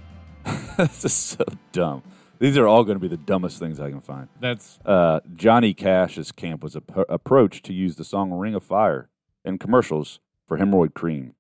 [0.78, 2.04] this is so dumb.
[2.40, 4.28] These are all going to be the dumbest things I can find.
[4.42, 9.08] That's Uh, Johnny Cash's camp was ap- approached to use the song Ring of Fire
[9.46, 11.36] in commercials for hemorrhoid cream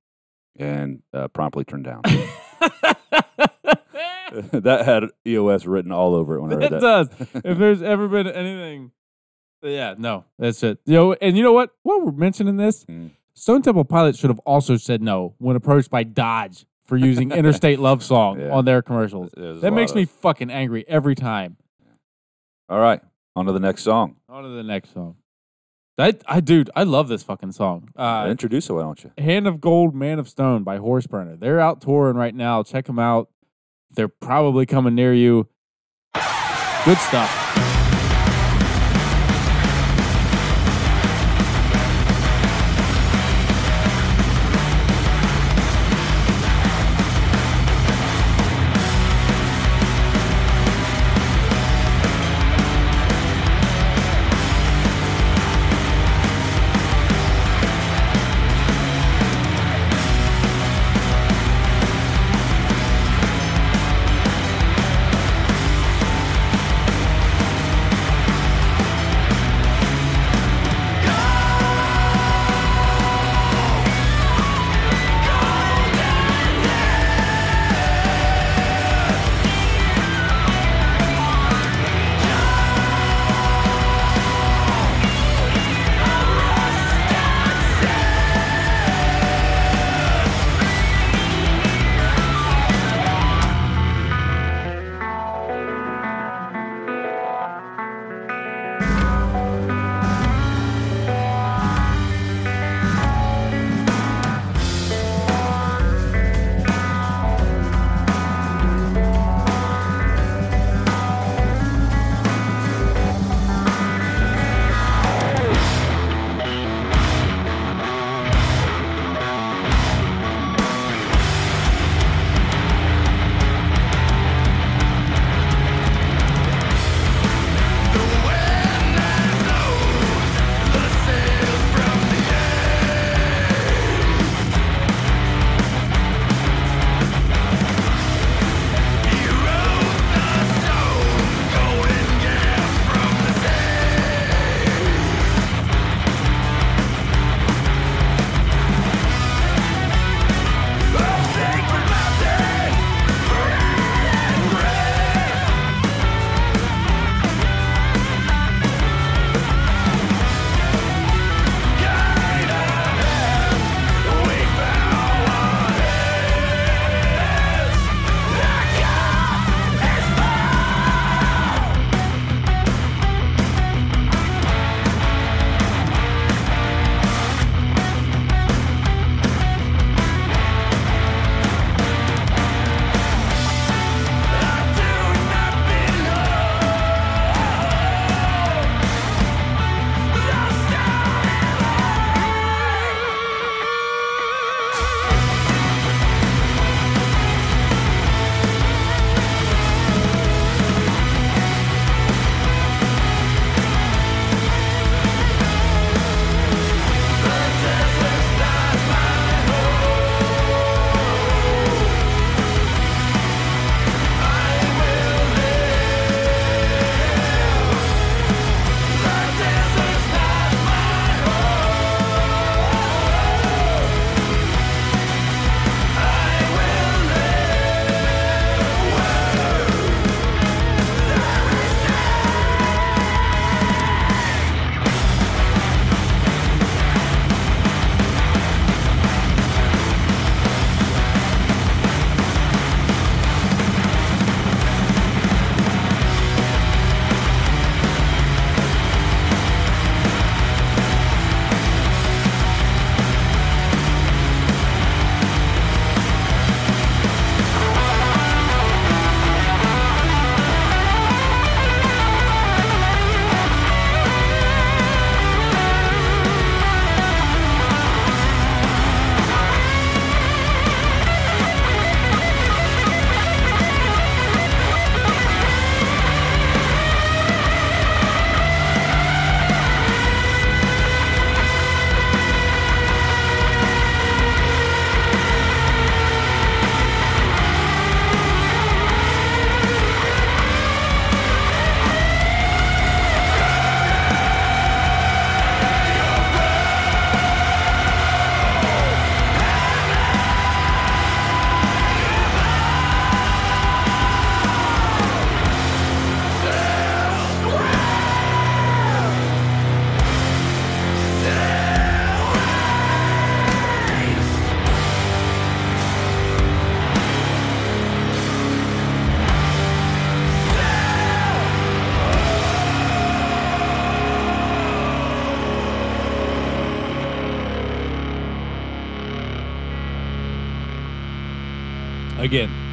[0.55, 2.01] and uh, promptly turned down.
[4.51, 6.82] that had EOS written all over it when I read it that.
[6.82, 7.09] does.
[7.45, 8.91] if there's ever been anything,
[9.63, 10.79] yeah, no, that's it.
[10.86, 11.71] You know, and you know what?
[11.84, 13.07] While we're mentioning this, Hmm.
[13.34, 17.79] Stone Temple Pilots should have also said no when approached by Dodge for using Interstate
[17.79, 18.49] Love Song Yeah.
[18.51, 19.32] on their commercials.
[19.36, 21.57] There's a That lot makes of- me fucking angry every time.
[22.69, 23.01] All right,
[23.36, 24.15] on to the next song.
[24.29, 25.15] On to the next song.
[25.97, 27.89] I, I, dude, I love this fucking song.
[27.95, 29.11] Uh, Introduce it, why don't you?
[29.19, 31.39] Hand of Gold, Man of Stone by Horseburner.
[31.39, 32.63] They're out touring right now.
[32.63, 33.29] Check them out.
[33.95, 35.47] They're probably coming near you.
[36.85, 37.40] Good stuff.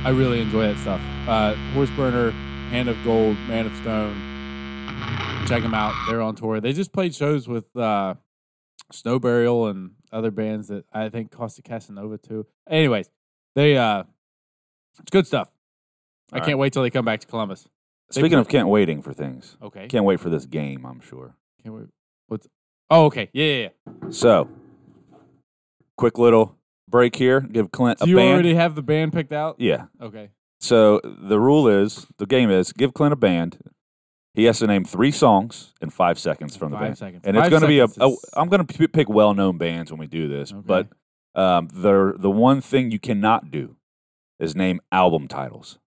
[0.08, 1.02] I really enjoy that stuff.
[1.28, 2.32] Uh, Horseburner,
[2.70, 4.14] Hand of Gold, Man of Stone.
[5.46, 5.92] Check them out.
[6.08, 6.62] They're on tour.
[6.62, 8.14] They just played shows with uh,
[8.90, 12.46] Snow Burial and other bands that I think Costa Casanova too.
[12.70, 13.10] Anyways,
[13.54, 14.04] they uh,
[14.98, 15.50] it's good stuff.
[16.32, 17.68] I All can't wait till they come back to Columbus.
[18.14, 19.88] They Speaking of can't waiting for things, Okay.
[19.88, 20.86] can't wait for this game.
[20.86, 21.36] I'm sure.
[21.62, 21.88] Can't wait.
[22.28, 22.48] What's?
[22.88, 23.28] Oh, okay.
[23.34, 23.68] Yeah, yeah.
[23.84, 24.08] yeah.
[24.08, 24.48] So,
[25.98, 26.57] quick little
[26.88, 27.40] break here.
[27.40, 28.32] Give Clint Do a you band.
[28.34, 29.56] already have the band picked out?
[29.58, 29.86] yeah.
[30.00, 30.30] Okay.
[30.60, 33.58] So the rule is the game is give Clint a band.
[34.34, 37.22] He has to name three songs in five seconds from the band, seconds.
[37.24, 37.86] and it's going to be a.
[38.00, 38.24] a is...
[38.34, 40.62] I'm going to pick well-known bands when we do this, Okay.
[40.64, 40.88] but
[41.34, 43.76] um, the the one thing you cannot do
[44.38, 45.78] is name album titles.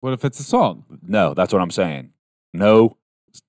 [0.00, 0.84] What if it's a song?
[1.06, 2.12] No, that's what I'm saying.
[2.52, 2.96] No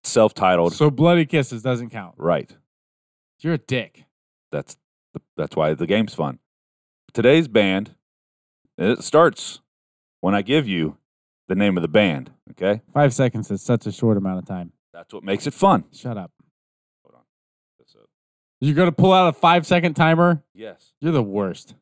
[0.03, 0.73] self-titled.
[0.73, 2.15] So Bloody Kisses doesn't count.
[2.17, 2.55] right.
[3.39, 4.05] You're a dick.
[4.51, 4.77] That's
[5.13, 6.39] the, that's why the game's fun.
[7.13, 7.95] Today's band
[8.77, 9.59] it starts
[10.21, 10.97] when I give you
[11.47, 12.31] the name of the band.
[12.51, 14.71] Okay, Five seconds is such a short amount of time.
[14.93, 15.85] that's what makes it fun.
[15.93, 16.31] Shut up.
[17.03, 17.21] Hold on.
[18.59, 20.43] You're gonna pull out a five second timer.
[20.53, 20.93] Yes.
[20.99, 21.75] You're the worst.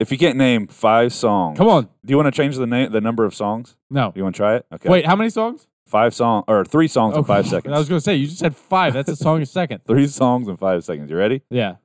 [0.00, 1.84] If you can't name five songs, Come on.
[2.04, 3.76] Do you want to change the name, the number of songs?
[3.90, 4.10] No.
[4.10, 4.66] Do you want to try it?
[4.72, 4.88] Okay.
[4.88, 5.68] Wait, how many songs?
[5.86, 7.72] five songs or three songs in five seconds.
[7.72, 8.92] I was gonna say you just said five.
[8.94, 9.82] That's a song a second.
[9.86, 11.08] three songs in five seconds.
[11.10, 11.42] You ready?
[11.50, 11.76] Yeah.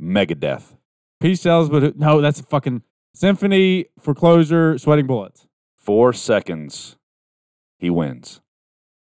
[0.00, 0.76] Megadeth.
[1.20, 2.82] Peace sells, but who- no, that's a fucking
[3.14, 4.78] symphony foreclosure.
[4.78, 5.46] Sweating bullets.
[5.76, 6.96] Four seconds.
[7.78, 8.40] He wins.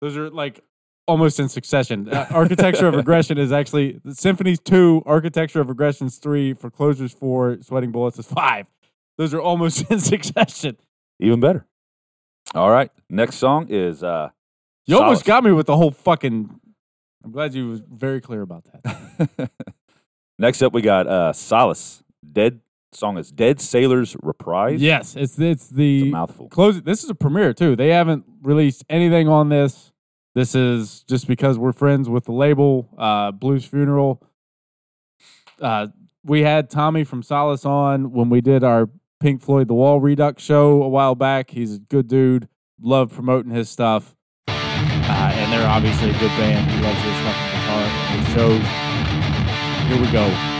[0.01, 0.61] Those are like
[1.07, 2.09] almost in succession.
[2.09, 7.57] Uh, Architecture of Aggression is actually the Symphonies two, Architecture of Aggression's three, Foreclosures four,
[7.61, 8.67] Sweating Bullets is five.
[9.17, 10.77] Those are almost in succession.
[11.19, 11.65] Even better.
[12.55, 12.91] All right.
[13.09, 14.29] Next song is uh
[14.85, 16.59] You almost got me with the whole fucking.
[17.23, 19.49] I'm glad you was very clear about that.
[20.39, 22.02] Next up we got uh Solace.
[22.31, 22.59] Dead
[22.91, 24.81] song is Dead Sailors Reprise.
[24.81, 26.47] yes, it's it's It's the mouthful.
[26.49, 26.81] close.
[26.81, 27.75] This is a premiere too.
[27.75, 29.91] They haven't released anything on this.
[30.35, 34.21] This is just because we're friends with the label, uh, Blues Funeral.
[35.61, 35.87] Uh,
[36.23, 40.41] we had Tommy from Solace on when we did our Pink Floyd The Wall Redux
[40.41, 41.51] show a while back.
[41.51, 42.47] He's a good dude.
[42.81, 44.15] Love promoting his stuff.
[44.47, 46.69] Uh, and they're obviously a good band.
[46.71, 49.87] He loves his fucking guitar and his shows.
[49.87, 50.52] Here we go.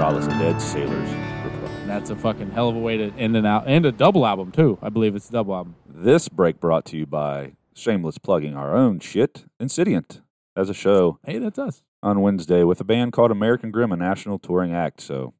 [0.00, 1.10] Solace of Dead Sailors.
[1.86, 4.50] That's a fucking hell of a way to end an out and a double album
[4.50, 4.78] too.
[4.80, 5.76] I believe it's a double album.
[5.86, 10.22] This break brought to you by shameless plugging our own shit, Insidiant,
[10.56, 11.82] as a show Hey, that's us.
[12.02, 15.02] on Wednesday with a band called American Grim, a national touring act.
[15.02, 15.34] So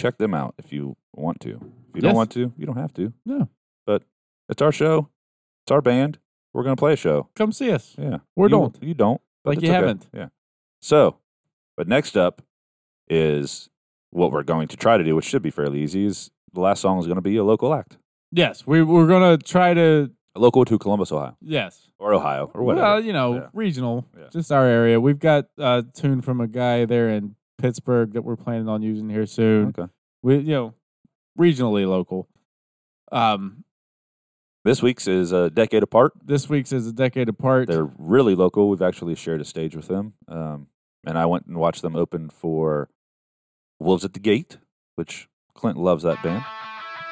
[0.00, 1.50] check them out if you want to.
[1.50, 2.02] If you Yes.
[2.04, 3.12] don't want to, you don't have to.
[3.26, 3.50] No,
[3.84, 4.02] but
[4.48, 5.10] It's our show.
[5.66, 6.18] It's our band.
[6.54, 7.28] We're gonna play a show.
[7.34, 7.94] come see us.
[7.98, 8.20] Yeah.
[8.34, 8.78] You, don't.
[8.82, 9.20] You don't.
[9.44, 9.74] but Like you okay.
[9.74, 10.06] haven't.
[10.14, 10.28] Yeah.
[10.80, 11.18] So,
[11.76, 12.40] but next up
[13.10, 13.68] is
[14.10, 16.06] what we're going to try to do, which should be fairly easy.
[16.06, 17.98] Is the last song is going to be a local act,
[18.32, 20.10] Yes, we we're gonna try to.
[20.34, 22.86] a local to Columbus, Ohio, Yes, or Ohio, or whatever.
[22.86, 23.46] Well, you know, Yeah.
[23.54, 24.28] regional, Yeah.
[24.30, 25.00] just our area.
[25.00, 29.08] We've got a tune from a guy there in Pittsburgh that we're planning on using
[29.08, 29.68] here soon.
[29.68, 29.90] okay.
[30.22, 30.74] We, you know,
[31.38, 32.28] regionally local.
[33.12, 33.64] Um,
[34.64, 36.12] This week's is a decade apart.
[36.22, 37.68] this week's is a decade apart.
[37.68, 38.68] They're really local.
[38.68, 40.66] We've actually shared a stage with them, um,
[41.06, 42.90] and I went and watched them open for
[43.80, 44.58] Wolves at the Gate,
[44.96, 46.44] which Clint loves that band.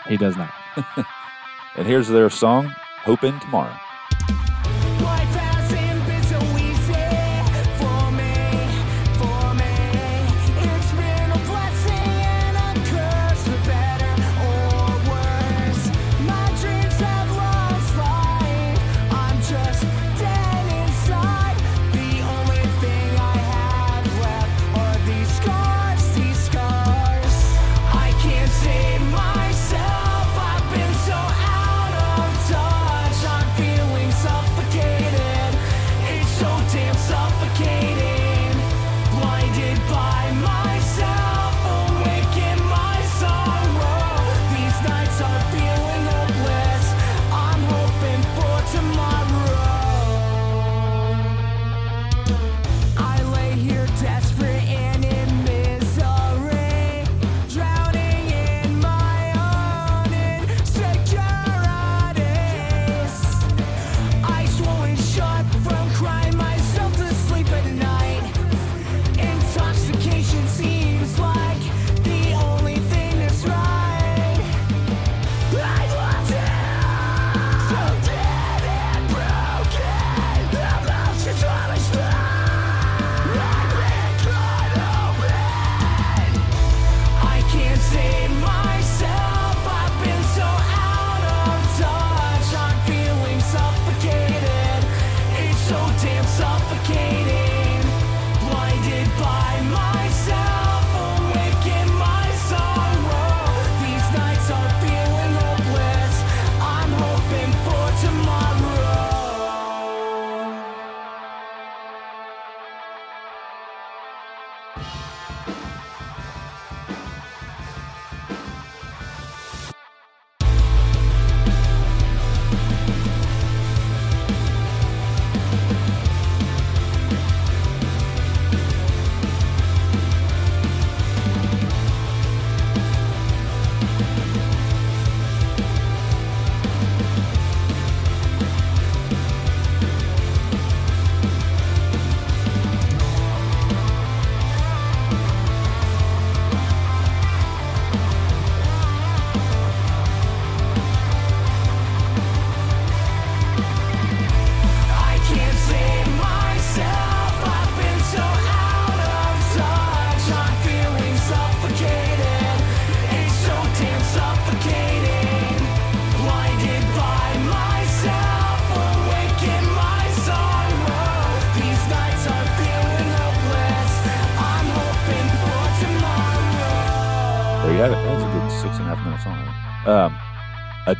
[0.08, 0.52] he does not.
[1.76, 2.74] And here's their song,
[3.04, 3.76] "Hope in Tomorrow."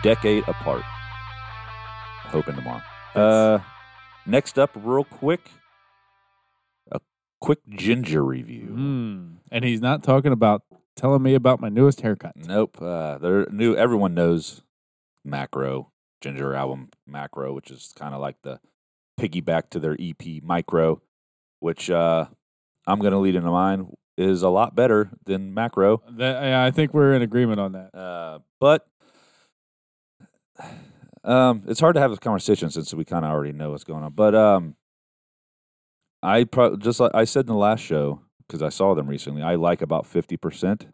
[0.02, 0.82] Decade apart.
[2.30, 2.82] Hoping tomorrow.
[3.14, 3.58] Uh,
[4.26, 5.50] next up, real quick,
[6.90, 7.00] a
[7.40, 8.68] quick Jinjer review.
[8.70, 9.36] Mm.
[9.50, 10.62] And he's not talking about
[10.96, 12.36] telling me about my newest haircut.
[12.36, 12.80] Nope.
[12.80, 13.74] Uh, they're new.
[13.76, 14.62] Everyone knows
[15.24, 15.92] Macro
[16.22, 18.60] Jinjer album Macro, which is kind of like the
[19.18, 21.00] piggyback to their EP Micro,
[21.60, 22.26] which uh,
[22.86, 26.02] I'm going to lead into mine is a lot better than Macro.
[26.10, 27.94] That, I think we're in agreement on that.
[27.94, 28.86] Uh, but
[31.24, 34.02] um, it's hard to have this conversation since we kind of already know what's going
[34.02, 34.12] on.
[34.12, 34.76] But um,
[36.22, 39.42] I pro- just like I said in the last show because I saw them recently.
[39.42, 40.86] I like about fifty percent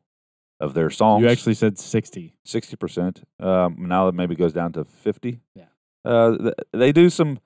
[0.60, 1.22] of their songs.
[1.22, 2.36] You actually said 60.
[2.44, 3.26] sixty percent.
[3.40, 5.40] Um, now it maybe goes down to fifty.
[5.54, 5.66] Yeah.
[6.04, 7.38] Uh, th- they do some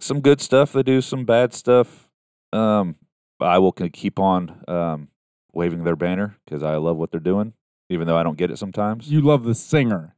[0.00, 0.72] some good stuff.
[0.72, 2.08] They do some bad stuff.
[2.52, 2.96] Um,
[3.40, 5.08] I will keep on um
[5.52, 7.54] waving their banner because I love what they're doing,
[7.88, 9.10] even though I don't get it sometimes.
[9.10, 10.14] You love the singer,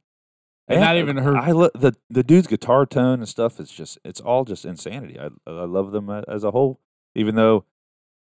[0.69, 1.35] and not even her.
[1.35, 3.59] I lo- the the dude's guitar tone and stuff.
[3.59, 5.19] It's just it's all just insanity.
[5.19, 6.79] I I love them as a whole,
[7.15, 7.65] even though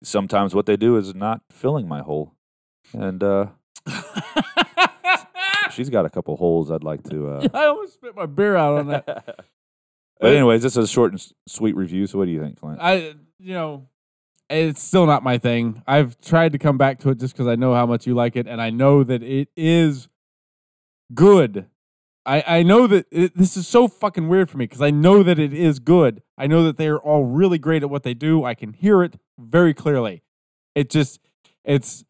[0.03, 2.35] sometimes what they do is not filling my hole.
[2.93, 3.49] And uh,
[5.71, 7.29] she's got a couple holes I'd like to.
[7.29, 9.05] Uh, I almost spit my beer out on that.
[10.21, 12.07] but anyways, this is a short and sweet review.
[12.07, 12.79] So what do you think, Clint?
[12.81, 13.89] I, you know,
[14.49, 15.83] it's still not my thing.
[15.87, 18.37] I've tried to come back to it just because I know how much you like
[18.37, 20.09] it, and I know that it is
[21.13, 21.67] good.
[22.29, 25.23] I, I know that it, this is so fucking weird for me because I know
[25.23, 26.23] that it is good.
[26.37, 28.45] I know that they are all really great at what they do.
[28.45, 30.23] I can hear it very clearly.
[30.75, 31.21] It just,
[31.65, 32.05] it's,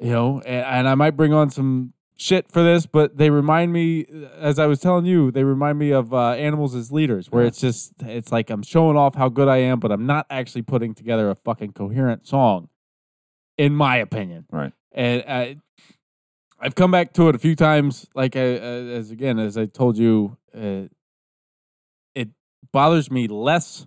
[0.00, 3.72] you know, and, and I might bring on some shit for this, but they remind
[3.72, 4.04] me,
[4.36, 7.60] as I was telling you, they remind me of uh, Animals as Leaders, where it's
[7.60, 10.92] just, it's like I'm showing off how good I am, but I'm not actually putting
[10.92, 12.68] together a fucking coherent song,
[13.56, 14.46] in my opinion.
[14.50, 14.72] Right.
[14.92, 15.60] And uh,
[16.58, 18.08] I've come back to it a few times.
[18.14, 20.88] Like uh, as again, as I told you, uh,
[22.14, 22.28] it
[22.72, 23.86] bothers me less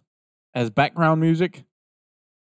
[0.53, 1.63] as background music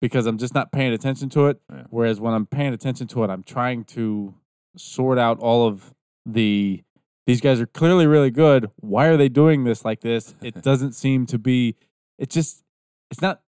[0.01, 1.61] because I'm just not paying attention to it.
[1.71, 1.83] Yeah.
[1.89, 4.35] Whereas when I'm paying attention to it, I'm trying to
[4.75, 5.93] sort out all of
[6.25, 6.83] the.
[7.25, 8.69] These guys are clearly really good.
[8.81, 10.35] Why are they doing this like this?
[10.41, 11.75] It doesn't seem to be.
[12.19, 12.63] It just.
[13.09, 13.42] It's not.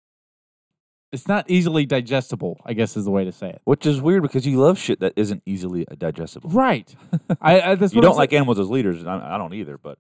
[1.11, 2.59] It's not easily digestible.
[2.65, 3.61] I guess is the way to say it.
[3.65, 6.49] Which is weird because you love shit that isn't easily digestible.
[6.49, 6.93] Right.
[7.41, 8.99] I, I that's You don't like animals as leaders.
[9.01, 9.97] and I, I don't either, but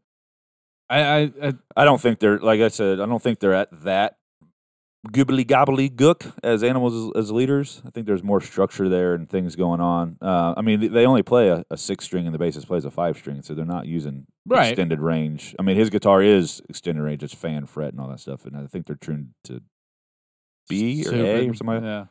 [0.89, 2.99] I, I, I I don't think they're like I said.
[2.99, 4.17] I don't think they're at that
[5.07, 7.81] goobly gobbly gook as animals as, as leaders.
[7.85, 10.17] I think there's more structure there and things going on.
[10.21, 12.85] Uh, I mean, they- they only play a, a six string and the bassist plays
[12.85, 14.67] a five string, so they're not using Right.
[14.69, 15.55] extended range.
[15.57, 17.23] I mean, his guitar is extended range.
[17.23, 18.45] It's fan, fret, and all that stuff.
[18.45, 19.61] And I think they're tuned to
[20.71, 21.83] B or A or something.
[21.83, 22.05] Yeah.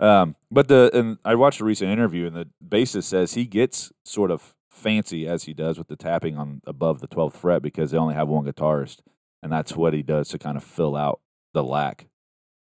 [0.00, 3.92] Um, but the and I watched a recent interview, and the bassist says he gets
[4.04, 7.90] sort of fancy as he does with the tapping on above the twelfth fret because
[7.90, 8.98] they only have one guitarist,
[9.42, 11.20] and that's what he does to kind of fill out
[11.52, 12.06] the lack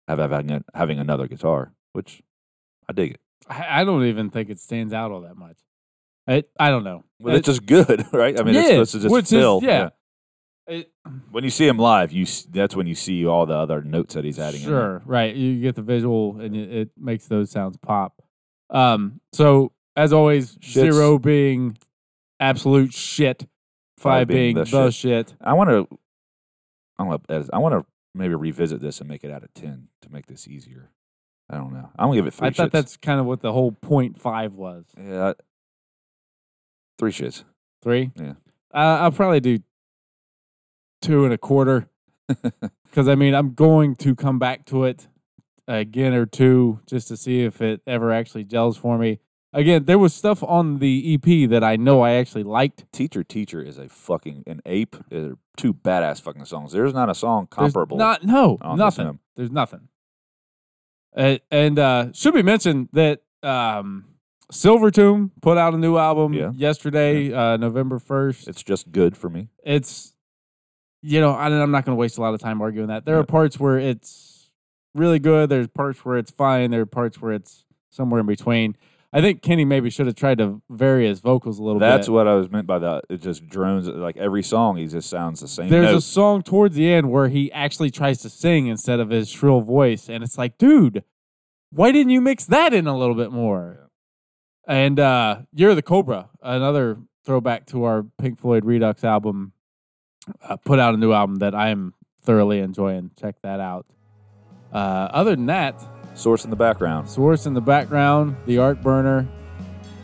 [0.06, 2.22] of having having another guitar, which
[2.88, 3.20] I dig it.
[3.48, 5.58] I, don't even think it stands out all that much.
[6.28, 7.04] I I don't know.
[7.20, 8.38] But it's just good, right?
[8.38, 9.60] I mean, it's Yeah, supposed to just which is- fill.
[9.62, 9.90] yeah.
[10.66, 10.90] It,
[11.30, 14.24] When you see him live, you that's when you see all the other notes that
[14.24, 14.62] he's adding.
[14.62, 15.34] in sure, right.
[15.34, 18.22] You get the visual, and it, it makes those sounds pop.
[18.70, 19.20] Um.
[19.32, 20.72] So as always, Shits.
[20.72, 21.76] zero being
[22.40, 23.46] absolute shit,
[23.98, 24.94] five, being, the, shit.
[24.94, 25.34] shit.
[25.40, 25.98] I want to.
[26.98, 27.48] I want to.
[27.52, 27.84] I want to
[28.14, 30.90] maybe revisit this and make it out of ten to make this easier.
[31.50, 31.90] I don't know.
[31.98, 32.48] I'm gonna give it three.
[32.48, 32.72] I thought shits.
[32.72, 34.86] that's kind of what the whole point five was.
[34.98, 35.34] Yeah.
[36.98, 37.44] Three shits.
[37.82, 38.12] Three.
[38.16, 38.34] Yeah.
[38.72, 39.58] Uh, I'll probably do
[41.05, 41.89] two and a quarter.
[42.85, 45.09] Because I mean, I'm going to come back to it
[45.66, 49.18] again or two just to see if it ever actually gels for me.
[49.52, 52.85] Again, there was stuff on the EP that I know I actually liked.
[52.93, 54.94] Teacher, teacher is a fucking an ape.
[55.10, 56.70] They're two badass fucking songs.
[56.70, 57.97] There's not a song There's comparable.
[57.98, 59.18] Not no, on this nothing.
[59.35, 59.89] There's nothing.
[61.16, 64.05] Uh, and uh, should be mentioned that um,
[64.52, 66.52] Silvertomb put out a new album Yeah.
[66.55, 68.47] yesterday, Uh, November first.
[68.47, 69.48] It's just good for me.
[69.64, 70.12] it's
[71.06, 73.16] you know I, i'm not going to waste a lot of time arguing that there
[73.16, 73.20] Yeah.
[73.20, 74.51] are parts where it's
[74.94, 78.76] really good there's parts where it's fine there are parts where it's somewhere in between
[79.12, 81.98] i think kenny maybe should have tried to vary his vocals a little That's bit
[81.98, 83.05] That's what I was meant by that.
[83.10, 84.76] It just drones like every song.
[84.76, 85.68] He just sounds the same.
[85.68, 89.28] there's a song towards the end where he actually tries to sing instead of his
[89.28, 91.05] shrill voice and it's like dude
[91.70, 93.90] why didn't you mix that in a little bit more
[94.66, 99.52] and uh you're the cobra another throwback to our pink floyd redux album
[100.42, 103.10] uh, put out a new album that i am thoroughly enjoying.
[103.20, 103.86] Check that out.
[104.72, 105.78] Uh other than that
[106.14, 107.09] Sorxe in the background.
[107.09, 109.28] Sorxe in the background the art burner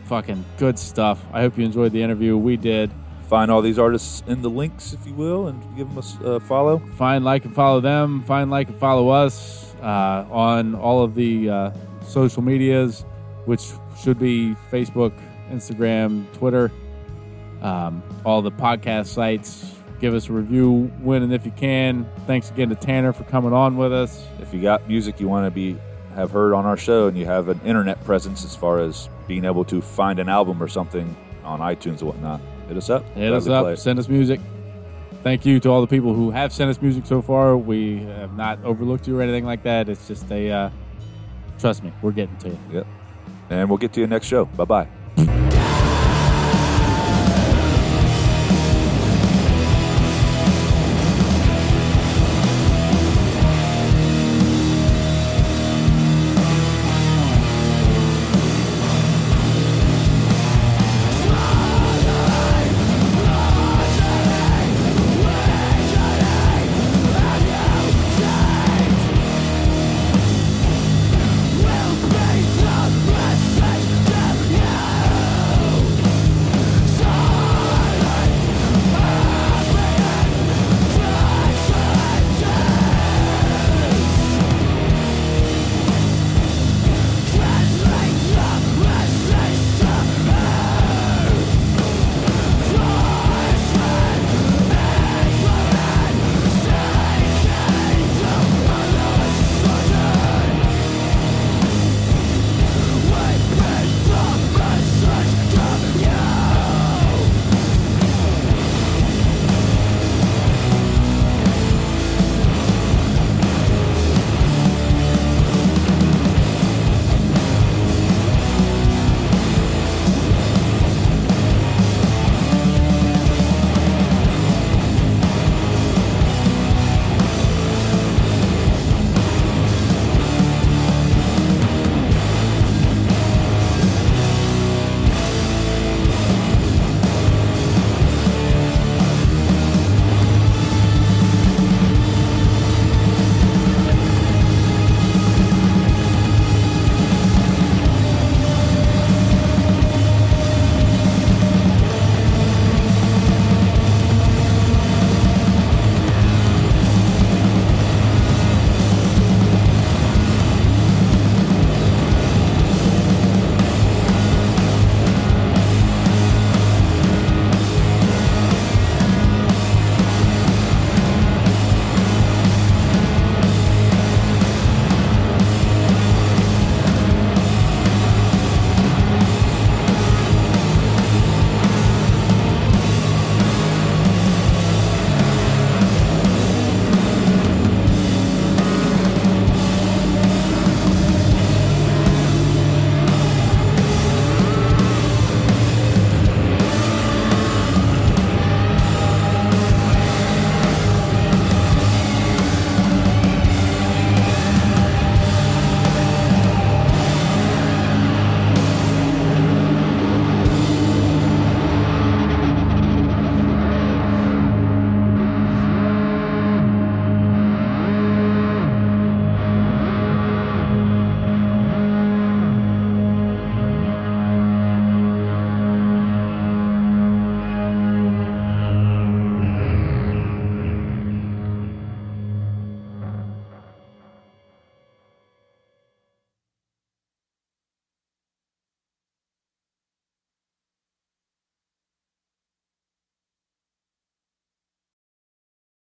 [0.04, 1.24] fucking good stuff.
[1.32, 2.90] I hope you enjoyed the interview we did.
[3.28, 6.40] Find all these artists in the links, if you will, and give them a uh,
[6.40, 6.80] follow.
[6.96, 8.24] find like and follow them.
[8.24, 11.70] Find like and follow us uh, on all of the uh,
[12.02, 13.04] social medias
[13.44, 13.70] which
[14.00, 15.12] should be facebook
[15.50, 16.70] instagram twitter
[17.62, 22.50] um, all the podcast sites give us a review when and if you can thanks
[22.50, 25.50] again to tanner for coming on with us If you got music you want to
[25.50, 25.76] be
[26.14, 29.44] have heard on our show, and you have an internet presence as far as being
[29.44, 33.04] able to find an album or something on iTunes or whatnot, hit us up.
[33.14, 34.40] hit us play up send us music
[35.22, 38.34] thank you to all the people who have sent us music so far we have
[38.36, 40.70] not overlooked you or anything like that it's just a uh,
[41.58, 42.86] trust me we're getting to you Yep.
[43.50, 44.44] And we'll get to you next show.
[44.44, 44.64] Bye
[45.16, 45.49] bye.